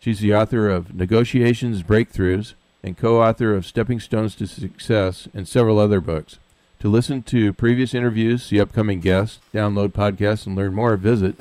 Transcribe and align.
She's 0.00 0.20
the 0.20 0.34
author 0.34 0.68
of 0.68 0.94
Negotiations 0.94 1.82
Breakthroughs 1.82 2.52
and 2.82 2.96
co 2.96 3.22
author 3.22 3.54
of 3.54 3.66
Stepping 3.66 4.00
Stones 4.00 4.34
to 4.36 4.46
Success 4.46 5.28
and 5.34 5.46
several 5.48 5.78
other 5.78 6.00
books. 6.00 6.38
To 6.80 6.88
listen 6.88 7.22
to 7.24 7.52
previous 7.52 7.92
interviews, 7.94 8.44
see 8.44 8.60
upcoming 8.60 9.00
guests, 9.00 9.40
download 9.52 9.92
podcasts, 9.92 10.46
and 10.46 10.54
learn 10.54 10.74
more, 10.74 10.96
visit 10.96 11.40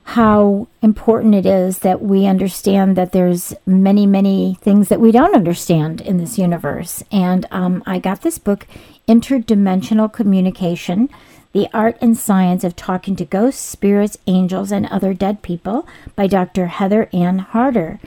how 0.05 0.69
important 0.83 1.35
it 1.35 1.47
is 1.47 1.79
that 1.79 2.03
we 2.03 2.27
understand 2.27 2.97
that 2.97 3.13
there's 3.13 3.55
many, 3.67 4.07
many 4.07 4.57
things 4.61 4.89
that 4.89 5.01
we 5.01 5.11
don't 5.11 5.35
understand 5.35 6.01
in 6.01 6.19
this 6.19 6.39
universe. 6.39 7.03
And 7.11 7.47
um, 7.51 7.83
I 7.87 7.99
got 7.99 8.21
this 8.21 8.39
book, 8.39 8.67
Interdimensional 9.09 10.13
Communication 10.13 11.09
The 11.53 11.69
Art 11.73 11.97
and 12.03 12.17
Science 12.19 12.65
of 12.65 12.77
Talking 12.77 13.17
to 13.17 13.25
Ghosts, 13.25 13.63
Spirits, 13.63 14.19
Angels, 14.27 14.71
and 14.71 14.87
Other 14.87 15.15
Dead 15.15 15.43
People 15.43 15.89
by 16.15 16.27
Dr. 16.27 16.67
Heather 16.67 17.09
Ann 17.13 17.39
Harder. 17.39 17.99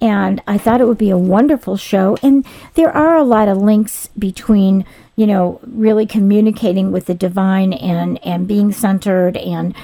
And 0.00 0.42
I 0.46 0.58
thought 0.58 0.80
it 0.80 0.86
would 0.86 0.98
be 0.98 1.10
a 1.10 1.16
wonderful 1.16 1.76
show. 1.76 2.18
And 2.20 2.44
there 2.74 2.94
are 2.94 3.16
a 3.16 3.24
lot 3.24 3.48
of 3.48 3.58
links 3.58 4.08
between 4.18 4.84
you 5.16 5.26
know, 5.26 5.60
really 5.62 6.06
communicating 6.06 6.90
with 6.90 7.06
the 7.06 7.14
divine 7.14 7.72
and 7.72 8.18
and 8.24 8.48
being 8.48 8.72
centered 8.72 9.36
and 9.36 9.74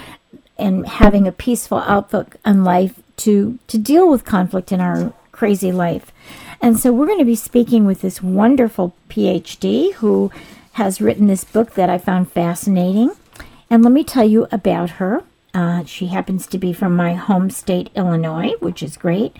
and 0.60 0.86
having 0.86 1.26
a 1.26 1.32
peaceful 1.32 1.78
outlook 1.78 2.36
on 2.44 2.64
life 2.64 3.00
to 3.18 3.58
to 3.66 3.78
deal 3.78 4.08
with 4.10 4.24
conflict 4.24 4.72
in 4.72 4.80
our 4.80 5.12
crazy 5.32 5.72
life. 5.72 6.12
And 6.60 6.78
so 6.78 6.92
we're 6.92 7.06
going 7.06 7.18
to 7.18 7.24
be 7.24 7.36
speaking 7.36 7.86
with 7.86 8.02
this 8.02 8.22
wonderful 8.22 8.94
PhD 9.08 9.94
who 9.94 10.30
has 10.72 11.00
written 11.00 11.26
this 11.26 11.44
book 11.44 11.74
that 11.74 11.88
I 11.88 11.98
found 11.98 12.30
fascinating. 12.30 13.12
And 13.70 13.82
let 13.82 13.92
me 13.92 14.04
tell 14.04 14.28
you 14.28 14.46
about 14.52 14.90
her. 14.90 15.24
Uh, 15.54 15.84
she 15.84 16.08
happens 16.08 16.46
to 16.46 16.58
be 16.58 16.72
from 16.72 16.94
my 16.94 17.14
home 17.14 17.50
state, 17.50 17.90
Illinois, 17.94 18.52
which 18.60 18.82
is 18.82 18.96
great. 18.96 19.36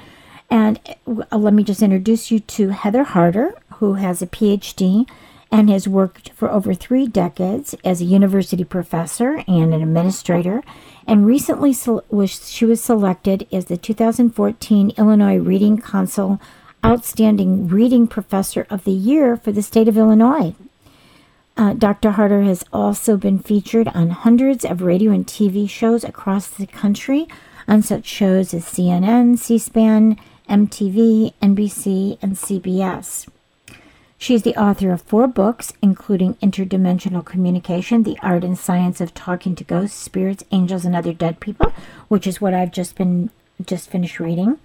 And 0.49 0.81
uh, 1.06 1.37
let 1.37 1.55
me 1.55 1.62
just 1.62 1.83
introduce 1.83 2.31
you 2.31 2.41
to 2.41 2.71
Heather 2.71 3.05
Harder, 3.05 3.55
who 3.75 3.95
has 3.95 4.22
a 4.22 4.27
PhD 4.27 5.09
and 5.53 5.69
has 5.69 5.87
worked 5.87 6.31
for 6.31 6.50
over 6.50 6.75
three 6.75 7.06
decades 7.06 7.75
as 7.84 8.00
a 8.00 8.05
university 8.05 8.65
professor 8.65 9.43
and 9.47 9.75
an 9.75 9.83
administrator 9.83 10.62
and 11.10 11.26
recently 11.26 11.75
was, 12.09 12.48
she 12.48 12.65
was 12.65 12.81
selected 12.81 13.44
as 13.50 13.65
the 13.65 13.76
2014 13.76 14.93
Illinois 14.97 15.38
Reading 15.38 15.76
Council 15.81 16.41
Outstanding 16.87 17.66
Reading 17.66 18.06
Professor 18.06 18.65
of 18.71 18.84
the 18.84 18.93
Year 18.93 19.37
for 19.37 19.50
the 19.50 19.60
state 19.60 19.88
of 19.88 19.98
Illinois. 19.98 20.54
Uh, 21.56 21.72
Dr. 21.72 22.12
Harder 22.12 22.43
has 22.43 22.65
also 22.72 23.16
been 23.16 23.41
featured 23.41 23.88
on 23.88 24.10
hundreds 24.10 24.65
of 24.65 24.82
radio 24.82 25.10
and 25.10 25.26
TV 25.26 25.69
shows 25.69 26.04
across 26.04 26.47
the 26.47 26.69
country 26.69 27.27
on 27.66 27.82
such 27.82 28.06
shows 28.06 28.54
as 28.54 28.65
CNN, 28.65 29.37
C 29.37 29.59
SPAN, 29.59 30.16
MTV, 30.48 31.34
NBC, 31.42 32.19
and 32.22 32.37
CBS. 32.37 33.27
She's 34.21 34.43
the 34.43 34.55
author 34.55 34.93
of 34.93 35.01
four 35.01 35.27
books, 35.27 35.73
including 35.81 36.35
Interdimensional 36.35 37.25
Communication, 37.25 38.03
The 38.03 38.19
Art 38.21 38.45
and 38.45 38.57
Science 38.59 39.01
of 39.01 39.15
Talking 39.15 39.55
to 39.55 39.65
Ghosts, 39.65 39.99
Spirits, 39.99 40.45
Angels, 40.53 40.85
and 40.85 40.95
Other 40.95 41.15
Dead 41.15 41.41
People, 41.41 41.73
which 42.09 42.27
is 42.27 42.39
what 42.39 42.53
I've 42.53 42.71
just 42.71 42.97
been 42.97 43.31
just 43.65 43.89
finished 43.89 44.21
reading. 44.21 44.59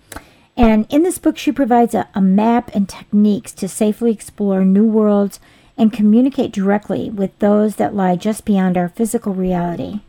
And 0.57 0.85
in 0.89 1.03
this 1.03 1.19
book, 1.19 1.37
she 1.37 1.53
provides 1.53 1.95
a, 1.95 2.09
a 2.13 2.19
map 2.19 2.69
and 2.75 2.89
techniques 2.89 3.53
to 3.53 3.69
safely 3.69 4.11
explore 4.11 4.65
new 4.65 4.85
worlds 4.85 5.39
and 5.77 5.93
communicate 5.93 6.51
directly 6.51 7.09
with 7.09 7.39
those 7.39 7.77
that 7.77 7.95
lie 7.95 8.17
just 8.17 8.43
beyond 8.43 8.75
our 8.75 8.89
physical 8.89 9.33
reality. 9.33 10.01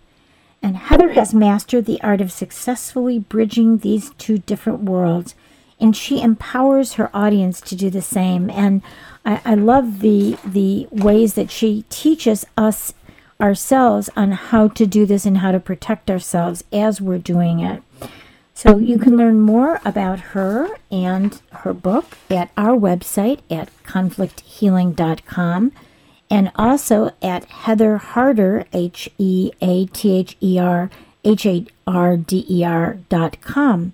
And 0.60 0.76
Heather 0.76 1.10
has 1.10 1.32
mastered 1.32 1.86
the 1.86 2.02
art 2.02 2.20
of 2.20 2.32
successfully 2.32 3.20
bridging 3.20 3.78
these 3.78 4.10
two 4.18 4.38
different 4.38 4.82
worlds, 4.82 5.36
and 5.78 5.96
she 5.96 6.20
empowers 6.20 6.94
her 6.94 7.10
audience 7.14 7.60
to 7.60 7.76
do 7.76 7.90
the 7.90 8.02
same. 8.02 8.50
And 8.50 8.82
I, 9.26 9.40
I 9.44 9.54
love 9.54 10.00
the 10.00 10.38
the 10.44 10.88
ways 10.90 11.34
that 11.34 11.50
she 11.50 11.84
teaches 11.90 12.46
us 12.56 12.94
ourselves 13.40 14.08
on 14.16 14.32
how 14.32 14.68
to 14.68 14.86
do 14.86 15.04
this 15.04 15.26
and 15.26 15.38
how 15.38 15.52
to 15.52 15.60
protect 15.60 16.10
ourselves 16.10 16.64
as 16.72 17.00
we're 17.00 17.18
doing 17.18 17.60
it. 17.60 17.82
So 18.54 18.78
you 18.78 18.98
can 18.98 19.18
learn 19.18 19.40
more 19.40 19.80
about 19.84 20.20
her 20.32 20.70
and 20.90 21.38
her 21.52 21.74
book 21.74 22.16
at 22.30 22.50
our 22.56 22.74
website 22.74 23.40
at 23.50 23.68
conflicthealing.com 23.84 25.72
and 26.30 26.52
also 26.56 27.10
at 27.20 27.44
Heather 27.44 27.98
Harder, 27.98 28.64
H 28.72 29.10
E 29.18 29.50
A 29.60 29.84
T 29.86 30.16
H 30.16 30.36
E 30.40 30.58
R 30.58 30.90
H 31.22 31.44
A 31.44 31.66
R 31.86 32.16
D 32.16 32.46
E 32.48 32.64
R 32.64 32.98
dot 33.10 33.40
com. 33.42 33.92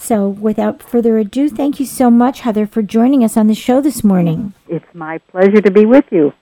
So, 0.00 0.26
without 0.26 0.82
further 0.82 1.18
ado, 1.18 1.50
thank 1.50 1.78
you 1.78 1.84
so 1.84 2.10
much, 2.10 2.40
Heather, 2.40 2.66
for 2.66 2.80
joining 2.80 3.22
us 3.22 3.36
on 3.36 3.48
the 3.48 3.54
show 3.54 3.82
this 3.82 4.02
morning. 4.02 4.54
It's 4.66 4.94
my 4.94 5.18
pleasure 5.18 5.60
to 5.60 5.70
be 5.70 5.84
with 5.84 6.06
you. 6.10 6.32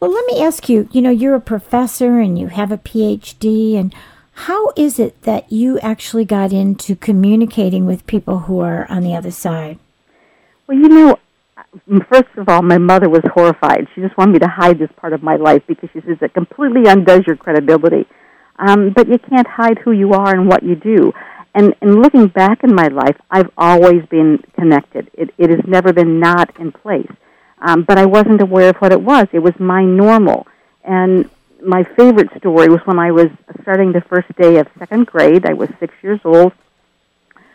Well, 0.00 0.10
let 0.10 0.24
me 0.24 0.42
ask 0.42 0.70
you 0.70 0.88
you 0.90 1.02
know, 1.02 1.10
you're 1.10 1.34
a 1.34 1.40
professor 1.40 2.18
and 2.18 2.38
you 2.38 2.46
have 2.46 2.72
a 2.72 2.78
PhD, 2.78 3.78
and 3.78 3.94
how 4.32 4.72
is 4.74 4.98
it 4.98 5.20
that 5.22 5.52
you 5.52 5.78
actually 5.80 6.24
got 6.24 6.50
into 6.50 6.96
communicating 6.96 7.84
with 7.84 8.06
people 8.06 8.40
who 8.40 8.60
are 8.60 8.90
on 8.90 9.02
the 9.02 9.14
other 9.14 9.32
side? 9.32 9.78
Well, 10.66 10.78
you 10.78 10.88
know, 10.88 11.18
first 12.10 12.30
of 12.38 12.48
all, 12.48 12.62
my 12.62 12.78
mother 12.78 13.10
was 13.10 13.22
horrified. 13.34 13.86
She 13.94 14.00
just 14.00 14.16
wanted 14.16 14.32
me 14.32 14.38
to 14.38 14.48
hide 14.48 14.78
this 14.78 14.90
part 14.96 15.12
of 15.12 15.22
my 15.22 15.36
life 15.36 15.62
because 15.68 15.90
she 15.92 16.00
says 16.00 16.16
it 16.22 16.32
completely 16.32 16.90
undoes 16.90 17.26
your 17.26 17.36
credibility. 17.36 18.06
Um, 18.58 18.90
but 18.90 19.08
you 19.08 19.18
can't 19.18 19.46
hide 19.46 19.78
who 19.78 19.92
you 19.92 20.14
are 20.14 20.34
and 20.34 20.48
what 20.48 20.62
you 20.62 20.74
do. 20.74 21.12
And, 21.54 21.74
and 21.80 22.00
looking 22.02 22.28
back 22.28 22.62
in 22.62 22.74
my 22.74 22.88
life, 22.88 23.16
I've 23.30 23.50
always 23.56 24.04
been 24.06 24.44
connected. 24.54 25.10
It, 25.14 25.34
it 25.38 25.50
has 25.50 25.60
never 25.66 25.92
been 25.92 26.20
not 26.20 26.58
in 26.60 26.72
place. 26.72 27.10
Um, 27.60 27.82
but 27.82 27.98
I 27.98 28.06
wasn't 28.06 28.40
aware 28.40 28.70
of 28.70 28.76
what 28.76 28.92
it 28.92 29.00
was. 29.00 29.26
It 29.32 29.40
was 29.40 29.58
my 29.58 29.84
normal. 29.84 30.46
And 30.84 31.28
my 31.62 31.82
favorite 31.96 32.30
story 32.38 32.68
was 32.68 32.80
when 32.84 32.98
I 32.98 33.10
was 33.10 33.28
starting 33.62 33.92
the 33.92 34.00
first 34.02 34.28
day 34.36 34.58
of 34.58 34.68
second 34.78 35.06
grade. 35.06 35.44
I 35.44 35.54
was 35.54 35.68
six 35.80 35.92
years 36.02 36.20
old, 36.24 36.52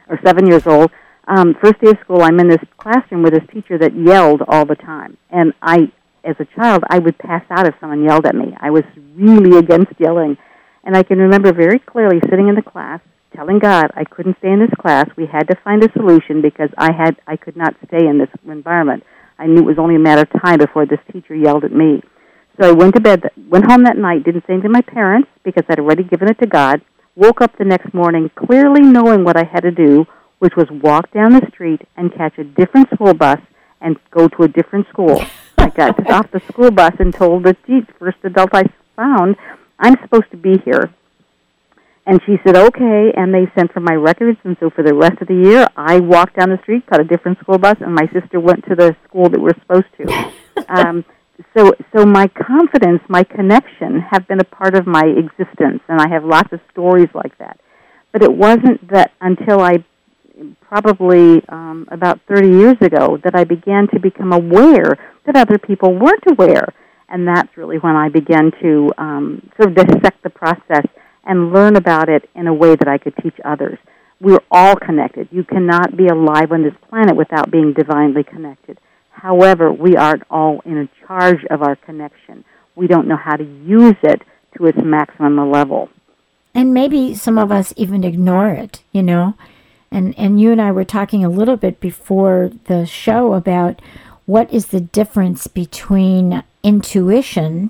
or 0.10 0.19
seven 0.24 0.48
years 0.48 0.68
old. 0.68 0.92
Um, 1.28 1.54
first 1.54 1.80
day 1.80 1.92
of 1.92 2.00
school, 2.00 2.22
I'm 2.22 2.40
in 2.40 2.50
this 2.50 2.62
classroom 2.78 3.24
with 3.24 3.34
this 3.34 3.48
teacher 3.50 3.78
that 3.78 3.95
yelled 3.95 4.42
all 4.48 4.66
the 4.66 4.75
time. 4.75 5.18
And 5.30 5.54
I, 5.62 5.90
as 6.25 6.36
a 6.40 6.45
child, 6.45 6.84
I 6.90 7.00
would 7.00 7.18
pass 7.18 7.45
out 7.50 7.66
if 7.66 7.75
someone 7.80 8.04
yelled 8.04 8.25
at 8.25 8.36
me. 8.36 8.56
I 8.60 8.72
was 8.72 8.84
really 9.16 9.57
against 9.57 9.94
yelling. 10.00 10.38
And 10.84 10.98
I 10.98 11.04
can 11.04 11.19
remember 11.19 11.54
very 11.54 11.80
clearly 11.80 12.19
sitting 12.30 12.50
in 12.50 12.56
the 12.56 12.62
class 12.62 13.00
telling 13.35 13.59
God 13.59 13.91
I 13.95 14.03
couldn't 14.06 14.38
stay 14.39 14.51
in 14.51 14.59
this 14.59 14.74
class. 14.80 15.09
We 15.15 15.25
had 15.25 15.44
to 15.50 15.56
find 15.63 15.83
a 15.83 15.91
solution 15.94 16.41
because 16.41 16.69
I 16.77 16.91
had 16.94 17.18
I 17.27 17.35
could 17.38 17.56
not 17.56 17.75
stay 17.88 18.06
in 18.07 18.18
this 18.18 18.30
environment. 18.45 19.03
I 19.38 19.47
knew 19.47 19.59
it 19.62 19.65
was 19.65 19.80
only 19.80 19.95
a 19.95 20.00
matter 20.00 20.21
of 20.21 20.41
time 20.41 20.59
before 20.59 20.85
this 20.85 21.00
teacher 21.12 21.35
yelled 21.35 21.63
at 21.63 21.71
me. 21.71 22.01
So 22.59 22.69
I 22.69 22.71
went 22.71 22.94
to 22.95 23.01
bed, 23.01 23.24
went 23.50 23.69
home 23.69 23.83
that 23.83 23.97
night, 23.97 24.24
didn't 24.24 24.45
say 24.45 24.53
anything 24.53 24.69
to 24.69 24.74
my 24.74 24.81
parents 24.81 25.27
because 25.44 25.63
I'd 25.69 25.80
already 25.80 26.03
given 26.03 26.30
it 26.30 26.39
to 26.39 26.47
God. 26.47 26.81
woke 27.15 27.41
up 27.41 27.57
the 27.57 27.65
next 27.65 27.94
morning 27.94 28.30
clearly 28.35 28.81
knowing 28.81 29.24
what 29.24 29.38
I 29.38 29.44
had 29.44 29.62
to 29.62 29.71
do, 29.71 30.06
which 30.39 30.56
was 30.56 30.68
walk 30.69 31.12
down 31.12 31.33
the 31.33 31.47
street 31.51 31.81
and 31.97 32.13
catch 32.13 32.38
a 32.38 32.44
different 32.44 32.89
school 32.94 33.13
bus 33.13 33.39
and 33.81 33.97
go 34.12 34.27
to 34.27 34.44
a 34.44 34.47
different 34.47 34.88
school. 34.89 35.24
I 35.57 35.69
got 35.69 36.09
off 36.12 36.31
the 36.31 36.41
school 36.41 36.71
bus 36.71 36.94
and 37.00 37.13
told 37.13 37.44
the 37.44 37.56
first 38.00 38.18
adult 38.24 38.53
I 38.53 38.63
found, 38.95 39.35
I'm 39.80 39.95
supposed 40.01 40.30
to 40.31 40.38
be 40.38 40.57
here. 40.63 40.94
And 42.06 42.20
she 42.26 42.36
said, 42.46 42.56
okay. 42.56 43.14
And 43.16 43.34
they 43.34 43.50
sent 43.56 43.72
for 43.72 43.80
my 43.80 43.94
records. 43.94 44.38
And 44.44 44.58
so 44.60 44.70
for 44.70 44.84
the 44.84 44.94
rest 44.94 45.22
of 45.22 45.28
the 45.28 45.36
year, 45.36 45.68
I 45.78 46.00
walked 46.00 46.38
down 46.38 46.50
the 46.50 46.60
street, 46.64 46.86
caught 46.88 47.00
a 47.00 47.06
different 47.06 47.40
school 47.40 47.58
bus, 47.58 47.78
and 47.80 47.96
my 47.96 48.08
sister 48.12 48.40
went 48.40 48.66
to 48.68 48.76
the 48.76 48.96
school 49.08 49.30
that 49.30 49.40
we're 49.40 49.58
supposed 49.62 49.88
to. 49.98 50.34
um, 50.68 51.06
so, 51.58 51.74
so 51.96 52.06
my 52.06 52.28
confidence, 52.28 53.02
my 53.08 53.24
connection 53.24 54.02
have 54.12 54.28
been 54.28 54.40
a 54.40 54.44
part 54.44 54.76
of 54.76 54.86
my 54.86 55.04
existence. 55.04 55.82
And 55.88 56.02
I 56.02 56.10
have 56.10 56.26
lots 56.26 56.52
of 56.52 56.60
stories 56.72 57.10
like 57.14 57.38
that. 57.38 57.60
But 58.12 58.22
it 58.22 58.32
wasn't 58.32 58.92
that 58.92 59.12
until 59.22 59.62
I 59.62 59.84
probably 60.62 61.42
um, 61.50 61.88
about 61.92 62.20
30 62.28 62.50
years 62.50 62.76
ago 62.82 63.18
that 63.24 63.36
I 63.36 63.44
began 63.44 63.88
to 63.94 64.00
become 64.00 64.34
aware 64.34 64.98
that 65.26 65.36
other 65.36 65.58
people 65.58 65.94
weren't 65.94 66.24
aware. 66.30 66.68
And 67.08 67.28
that's 67.28 67.56
really 67.56 67.78
when 67.78 67.96
I 67.96 68.10
began 68.10 68.52
to 68.62 68.92
um, 68.98 69.50
sort 69.58 69.70
of 69.70 69.76
dissect 69.76 70.24
the 70.24 70.30
process 70.30 70.86
and 71.25 71.54
learn 71.54 71.75
about 71.75 72.10
it 72.10 72.30
in 72.36 72.48
a 72.48 72.54
way 72.54 72.75
that 72.75 72.88
I 72.88 72.98
could 72.98 73.16
teach 73.22 73.36
others. 73.46 73.78
We're 74.20 74.44
all 74.52 74.75
connected. 74.75 75.28
You 75.31 75.44
cannot 75.44 75.98
be 75.98 76.08
alive 76.08 76.52
on 76.52 76.64
this 76.64 76.74
planet 76.90 77.16
without 77.16 77.52
being 77.52 77.74
divinely 77.74 78.24
connected. 78.24 78.80
However, 79.12 79.72
we 79.72 79.96
aren't 79.96 80.24
all 80.30 80.62
in 80.66 80.90
charge 81.06 81.44
of 81.50 81.62
our 81.62 81.75
connection. 81.75 82.44
We 82.75 82.88
don't 82.88 83.08
know 83.08 83.18
how 83.18 83.36
to 83.36 83.44
use 83.44 83.96
it 84.04 84.22
to 84.58 84.66
its 84.66 84.78
maximum 84.84 85.52
level. 85.52 85.90
And 86.54 86.74
maybe 86.74 87.16
some 87.16 87.38
of 87.38 87.52
us 87.52 87.74
even 87.76 88.04
ignore 88.04 88.50
it, 88.50 88.84
you 88.92 89.04
know? 89.04 89.36
And, 89.92 90.18
and 90.18 90.40
you 90.40 90.52
and 90.52 90.62
I 90.62 90.72
were 90.72 90.86
talking 90.86 91.24
a 91.24 91.30
little 91.30 91.58
bit 91.58 91.80
before 91.80 92.52
the 92.66 92.86
show 92.86 93.34
about 93.34 93.81
what 94.26 94.52
is 94.54 94.68
the 94.68 94.80
difference 94.80 95.48
between 95.48 96.44
intuition 96.64 97.69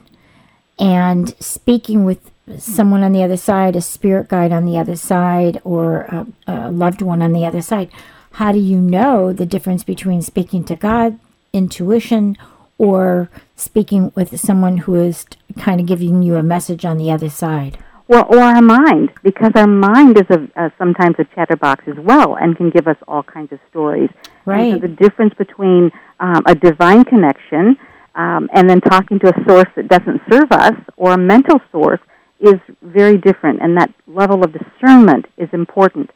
and 0.79 1.35
speaking 1.39 2.05
with 2.05 2.31
someone 2.57 3.03
on 3.03 3.13
the 3.13 3.23
other 3.23 3.37
side, 3.37 3.75
a 3.75 3.81
spirit 3.81 4.27
guide 4.27 4.51
on 4.51 4.65
the 4.65 4.77
other 4.77 4.95
side, 4.95 5.61
or 5.63 6.01
a, 6.01 6.27
a, 6.47 6.71
loved 6.71 7.01
one 7.01 7.21
on 7.21 7.33
the 7.33 7.45
other 7.45 7.61
side. 7.61 7.89
How 8.33 8.51
do 8.51 8.59
you 8.59 8.79
know 8.79 9.31
the 9.31 9.45
difference 9.45 9.83
between 9.83 10.21
speaking 10.21 10.63
to 10.65 10.75
God, 10.75 11.19
intuition, 11.53 12.37
or 12.77 13.29
speaking 13.55 14.11
with 14.15 14.39
someone 14.39 14.79
who 14.79 14.95
is 14.95 15.25
kind 15.57 15.79
of 15.79 15.85
giving 15.87 16.23
you 16.23 16.35
a 16.35 16.43
message 16.43 16.83
on 16.83 16.97
the 16.97 17.11
other 17.11 17.29
side? 17.29 17.77
Well, 18.07 18.25
or 18.29 18.39
our 18.39 18.61
mind, 18.61 19.11
because 19.23 19.51
our 19.55 19.67
mind 19.67 20.17
is 20.17 20.29
a, 20.29 20.71
sometimes 20.77 21.15
a 21.19 21.25
chatterbox 21.35 21.87
as 21.87 21.95
well, 21.97 22.35
and 22.35 22.57
can 22.57 22.69
give 22.69 22.87
us 22.87 22.97
all 23.07 23.23
kinds 23.23 23.53
of 23.53 23.59
stories. 23.69 24.09
Right. 24.45 24.73
So 24.73 24.79
the 24.79 24.89
difference 24.89 25.33
between 25.35 25.91
um, 26.19 26.43
a 26.45 26.53
divine 26.53 27.05
connection 27.05 27.77
um, 28.15 28.49
and 28.53 28.69
then 28.69 28.81
talking 28.81 29.19
to 29.19 29.29
a 29.29 29.43
source 29.47 29.69
that 29.75 29.87
doesn't 29.87 30.21
serve 30.29 30.51
us, 30.51 30.75
or 30.97 31.13
a 31.13 31.17
mental 31.17 31.59
source, 31.71 32.01
is 32.43 32.59
very 32.81 33.17
different, 33.17 33.61
and 33.61 33.77
that 33.77 33.93
level 34.05 34.43
of 34.43 34.51
discernment 34.53 35.25
is 35.37 35.49
important. 35.53 36.11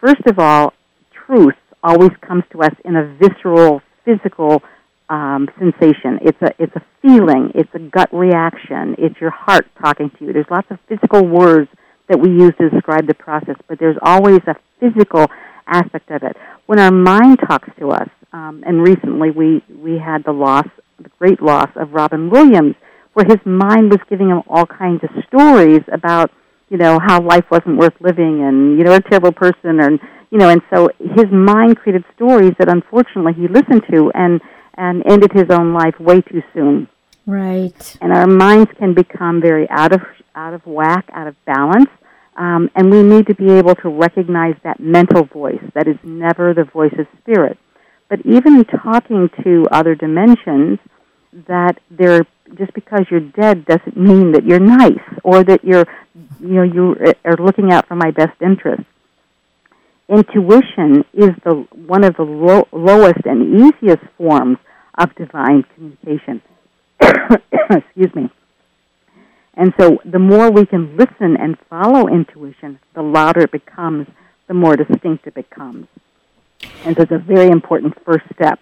First 0.00 0.26
of 0.26 0.38
all, 0.38 0.72
truth 1.26 1.54
always 1.82 2.10
comes 2.26 2.42
to 2.52 2.62
us 2.62 2.74
in 2.84 2.96
a 2.96 3.04
visceral, 3.20 3.80
physical 4.04 4.62
um, 5.08 5.48
sensation. 5.58 6.18
It's 6.22 6.40
a 6.42 6.50
it's 6.58 6.74
a 6.76 6.84
feeling. 7.00 7.52
It's 7.54 7.72
a 7.74 7.78
gut 7.78 8.10
reaction. 8.12 8.96
It's 8.98 9.20
your 9.20 9.30
heart 9.30 9.66
talking 9.80 10.10
to 10.18 10.24
you. 10.24 10.32
There's 10.32 10.50
lots 10.50 10.70
of 10.70 10.78
physical 10.88 11.24
words 11.26 11.68
that 12.08 12.18
we 12.18 12.30
use 12.30 12.52
to 12.58 12.70
describe 12.70 13.06
the 13.06 13.14
process, 13.14 13.56
but 13.68 13.78
there's 13.78 13.96
always 14.02 14.40
a 14.46 14.56
physical 14.80 15.26
aspect 15.66 16.10
of 16.10 16.22
it. 16.22 16.36
When 16.66 16.78
our 16.78 16.90
mind 16.90 17.38
talks 17.46 17.68
to 17.78 17.90
us, 17.90 18.08
um, 18.32 18.64
and 18.66 18.82
recently 18.82 19.30
we 19.30 19.62
we 19.74 19.98
had 19.98 20.24
the 20.24 20.32
loss, 20.32 20.66
the 20.98 21.10
great 21.18 21.40
loss 21.40 21.70
of 21.76 21.92
Robin 21.92 22.30
Williams, 22.30 22.74
where 23.14 23.26
his 23.26 23.44
mind 23.44 23.90
was 23.90 24.00
giving 24.08 24.28
him 24.28 24.42
all 24.48 24.66
kinds 24.66 25.02
of 25.04 25.10
stories 25.26 25.82
about 25.92 26.30
you 26.68 26.76
know 26.76 26.98
how 26.98 27.20
life 27.20 27.44
wasn't 27.50 27.78
worth 27.78 27.94
living, 28.00 28.42
and 28.42 28.78
you 28.78 28.84
know 28.84 28.94
a 28.94 29.00
terrible 29.00 29.32
person, 29.32 29.80
and 29.80 29.98
you 30.30 30.38
know, 30.38 30.48
and 30.48 30.60
so 30.72 30.90
his 30.98 31.30
mind 31.30 31.78
created 31.78 32.04
stories 32.14 32.52
that 32.58 32.68
unfortunately 32.68 33.32
he 33.32 33.48
listened 33.48 33.82
to 33.90 34.10
and 34.14 34.40
and 34.74 35.02
ended 35.06 35.32
his 35.32 35.50
own 35.50 35.72
life 35.72 35.98
way 35.98 36.20
too 36.20 36.42
soon. 36.54 36.88
Right. 37.26 37.96
And 38.00 38.12
our 38.12 38.26
minds 38.26 38.70
can 38.78 38.94
become 38.94 39.40
very 39.40 39.68
out 39.70 39.92
of 39.92 40.02
out 40.34 40.54
of 40.54 40.66
whack, 40.66 41.08
out 41.12 41.26
of 41.26 41.44
balance. 41.44 41.90
Um, 42.36 42.70
and 42.76 42.90
we 42.90 43.02
need 43.02 43.26
to 43.26 43.34
be 43.34 43.50
able 43.50 43.74
to 43.76 43.88
recognize 43.88 44.54
that 44.62 44.78
mental 44.78 45.24
voice 45.24 45.62
that 45.74 45.88
is 45.88 45.96
never 46.04 46.54
the 46.54 46.64
voice 46.64 46.94
of 46.96 47.06
spirit. 47.20 47.58
But 48.08 48.20
even 48.24 48.64
talking 48.64 49.28
to 49.42 49.66
other 49.72 49.96
dimensions, 49.96 50.78
that 51.48 51.78
they're 51.90 52.26
just 52.56 52.72
because 52.74 53.06
you're 53.10 53.20
dead 53.20 53.64
doesn't 53.66 53.96
mean 53.96 54.32
that 54.32 54.44
you're 54.44 54.60
nice 54.60 54.98
or 55.24 55.44
that 55.44 55.64
you're 55.64 55.84
you 56.40 56.48
know 56.48 56.62
you 56.62 56.96
are 57.24 57.36
looking 57.36 57.72
out 57.72 57.86
for 57.86 57.96
my 57.96 58.10
best 58.10 58.40
interest. 58.40 58.82
Intuition 60.08 61.04
is 61.12 61.30
the 61.44 61.66
one 61.86 62.04
of 62.04 62.16
the 62.16 62.22
low, 62.22 62.66
lowest 62.72 63.20
and 63.24 63.72
easiest 63.72 64.02
forms 64.16 64.58
of 64.96 65.14
divine 65.14 65.64
communication. 65.74 66.42
Excuse 67.00 68.14
me. 68.14 68.30
And 69.54 69.74
so 69.78 69.98
the 70.04 70.18
more 70.20 70.50
we 70.50 70.66
can 70.66 70.96
listen 70.96 71.36
and 71.36 71.58
follow 71.68 72.06
intuition, 72.06 72.78
the 72.94 73.02
louder 73.02 73.40
it 73.40 73.50
becomes, 73.50 74.06
the 74.46 74.54
more 74.54 74.76
distinct 74.76 75.26
it 75.26 75.34
becomes. 75.34 75.88
And 76.84 76.96
so 76.96 77.02
it's 77.02 77.12
a 77.12 77.18
very 77.18 77.48
important 77.48 77.94
first 78.04 78.24
step. 78.32 78.60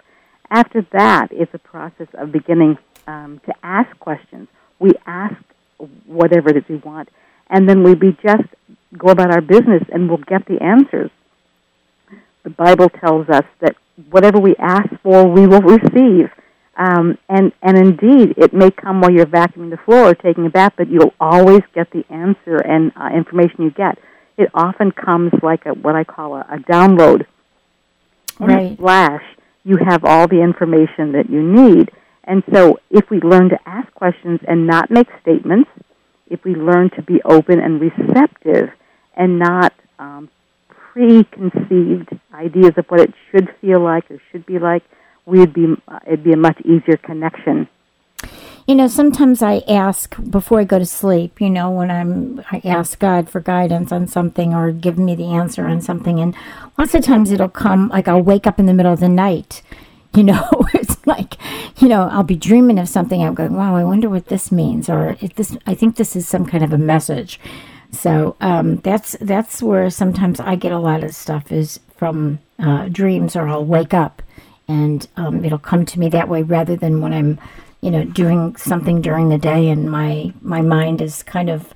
After 0.50 0.86
that, 0.92 1.28
it's 1.30 1.52
a 1.54 1.58
process 1.58 2.08
of 2.14 2.32
beginning 2.32 2.78
um, 3.06 3.40
to 3.46 3.54
ask 3.62 3.98
questions. 3.98 4.48
We 4.78 4.92
ask 5.06 5.36
whatever 6.06 6.50
it 6.50 6.56
is 6.56 6.64
we 6.68 6.76
want, 6.76 7.08
and 7.48 7.68
then 7.68 7.82
we 7.82 7.94
be 7.94 8.16
just 8.22 8.48
go 8.96 9.08
about 9.08 9.30
our 9.30 9.40
business 9.40 9.82
and 9.92 10.08
we'll 10.08 10.18
get 10.18 10.46
the 10.46 10.62
answers. 10.62 11.10
The 12.44 12.50
Bible 12.50 12.88
tells 12.88 13.28
us 13.28 13.44
that 13.60 13.76
whatever 14.10 14.38
we 14.38 14.54
ask 14.58 14.88
for, 15.02 15.26
we 15.26 15.46
will 15.46 15.62
receive. 15.62 16.30
Um, 16.76 17.16
and 17.28 17.52
and 17.62 17.78
indeed, 17.78 18.34
it 18.36 18.52
may 18.52 18.70
come 18.70 19.00
while 19.00 19.10
you're 19.10 19.26
vacuuming 19.26 19.70
the 19.70 19.78
floor 19.78 20.10
or 20.10 20.14
taking 20.14 20.46
a 20.46 20.50
bath, 20.50 20.74
but 20.76 20.88
you'll 20.88 21.14
always 21.18 21.62
get 21.74 21.90
the 21.90 22.04
answer 22.10 22.56
and 22.56 22.92
uh, 22.96 23.08
information 23.14 23.62
you 23.62 23.70
get. 23.70 23.98
It 24.36 24.50
often 24.52 24.92
comes 24.92 25.32
like 25.42 25.64
a 25.64 25.70
what 25.70 25.96
I 25.96 26.04
call 26.04 26.34
a, 26.34 26.40
a 26.40 26.58
download. 26.58 27.26
In 28.38 28.46
right. 28.46 28.72
a 28.72 28.76
flash, 28.76 29.22
you 29.64 29.78
have 29.78 30.04
all 30.04 30.28
the 30.28 30.42
information 30.42 31.12
that 31.12 31.30
you 31.30 31.42
need. 31.42 31.90
And 32.26 32.42
so, 32.52 32.78
if 32.90 33.08
we 33.08 33.20
learn 33.20 33.50
to 33.50 33.58
ask 33.66 33.92
questions 33.94 34.40
and 34.48 34.66
not 34.66 34.90
make 34.90 35.06
statements, 35.22 35.70
if 36.28 36.42
we 36.44 36.54
learn 36.54 36.90
to 36.96 37.02
be 37.02 37.22
open 37.24 37.60
and 37.60 37.80
receptive 37.80 38.70
and 39.14 39.38
not 39.38 39.72
um, 39.98 40.28
preconceived 40.68 42.08
ideas 42.34 42.72
of 42.76 42.86
what 42.88 43.00
it 43.00 43.14
should 43.30 43.48
feel 43.60 43.80
like 43.80 44.10
or 44.10 44.20
should 44.32 44.44
be 44.44 44.58
like, 44.58 44.82
we'd 45.24 45.52
be 45.52 45.74
uh, 45.88 46.00
it'd 46.06 46.24
be 46.24 46.32
a 46.32 46.36
much 46.36 46.60
easier 46.62 46.96
connection. 46.96 47.68
You 48.66 48.74
know, 48.74 48.88
sometimes 48.88 49.42
I 49.42 49.58
ask 49.68 50.16
before 50.28 50.58
I 50.58 50.64
go 50.64 50.80
to 50.80 50.86
sleep. 50.86 51.40
You 51.40 51.50
know, 51.50 51.70
when 51.70 51.90
I'm 51.90 52.42
I 52.50 52.60
ask 52.64 52.98
God 52.98 53.30
for 53.30 53.40
guidance 53.40 53.92
on 53.92 54.08
something 54.08 54.54
or 54.54 54.72
give 54.72 54.98
me 54.98 55.14
the 55.14 55.32
answer 55.32 55.66
on 55.66 55.80
something, 55.80 56.18
and 56.18 56.34
lots 56.76 56.94
of 56.94 57.04
times 57.04 57.30
it'll 57.30 57.48
come 57.48 57.88
like 57.88 58.08
I'll 58.08 58.22
wake 58.22 58.46
up 58.46 58.58
in 58.58 58.66
the 58.66 58.74
middle 58.74 58.92
of 58.92 59.00
the 59.00 59.08
night. 59.08 59.62
You 60.14 60.24
know, 60.24 60.48
like, 61.12 61.36
you 61.80 61.88
know, 61.88 62.08
I'll 62.08 62.24
be 62.24 62.36
dreaming 62.36 62.78
of 62.78 62.88
something. 62.88 63.22
I'm 63.22 63.34
going, 63.34 63.54
wow, 63.54 63.76
I 63.76 63.84
wonder 63.84 64.08
what 64.08 64.26
this 64.26 64.50
means, 64.52 64.88
or 64.88 65.16
if 65.20 65.34
this. 65.34 65.56
I 65.66 65.74
think 65.74 65.96
this 65.96 66.16
is 66.16 66.28
some 66.28 66.46
kind 66.46 66.64
of 66.64 66.72
a 66.72 66.78
message. 66.78 67.40
So 67.92 68.36
um, 68.40 68.76
that's 68.78 69.16
that's 69.20 69.62
where 69.62 69.88
sometimes 69.90 70.40
I 70.40 70.56
get 70.56 70.72
a 70.72 70.78
lot 70.78 71.04
of 71.04 71.14
stuff 71.14 71.52
is 71.52 71.80
from 71.96 72.40
uh, 72.58 72.88
dreams, 72.88 73.36
or 73.36 73.48
I'll 73.48 73.64
wake 73.64 73.94
up 73.94 74.22
and 74.68 75.06
um, 75.16 75.44
it'll 75.44 75.58
come 75.58 75.86
to 75.86 75.98
me 75.98 76.08
that 76.10 76.28
way 76.28 76.42
rather 76.42 76.76
than 76.76 77.00
when 77.00 77.12
I'm, 77.12 77.38
you 77.80 77.90
know, 77.90 78.04
doing 78.04 78.56
something 78.56 79.00
during 79.00 79.28
the 79.28 79.38
day 79.38 79.68
and 79.68 79.90
my 79.90 80.32
my 80.42 80.60
mind 80.60 81.00
is 81.00 81.22
kind 81.22 81.48
of, 81.50 81.72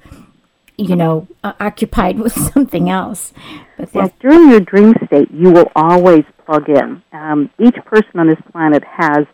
you 0.81 0.97
know, 0.97 1.29
uh, 1.45 1.53
occupied 1.61 2.19
with 2.19 2.33
something 2.53 2.89
else. 2.89 3.33
But 3.77 3.95
well, 3.95 4.13
during 4.21 4.51
your 4.51 4.61
dream 4.61 4.95
state, 5.07 5.31
you 5.31 5.51
will 5.51 5.71
always 5.77 6.25
plug 6.47 6.69
in. 6.69 7.03
Um, 7.13 7.51
each 7.59 7.77
person 7.85 8.19
on 8.19 8.29
this 8.29 8.41
planet 8.51 8.83
has 8.85 9.27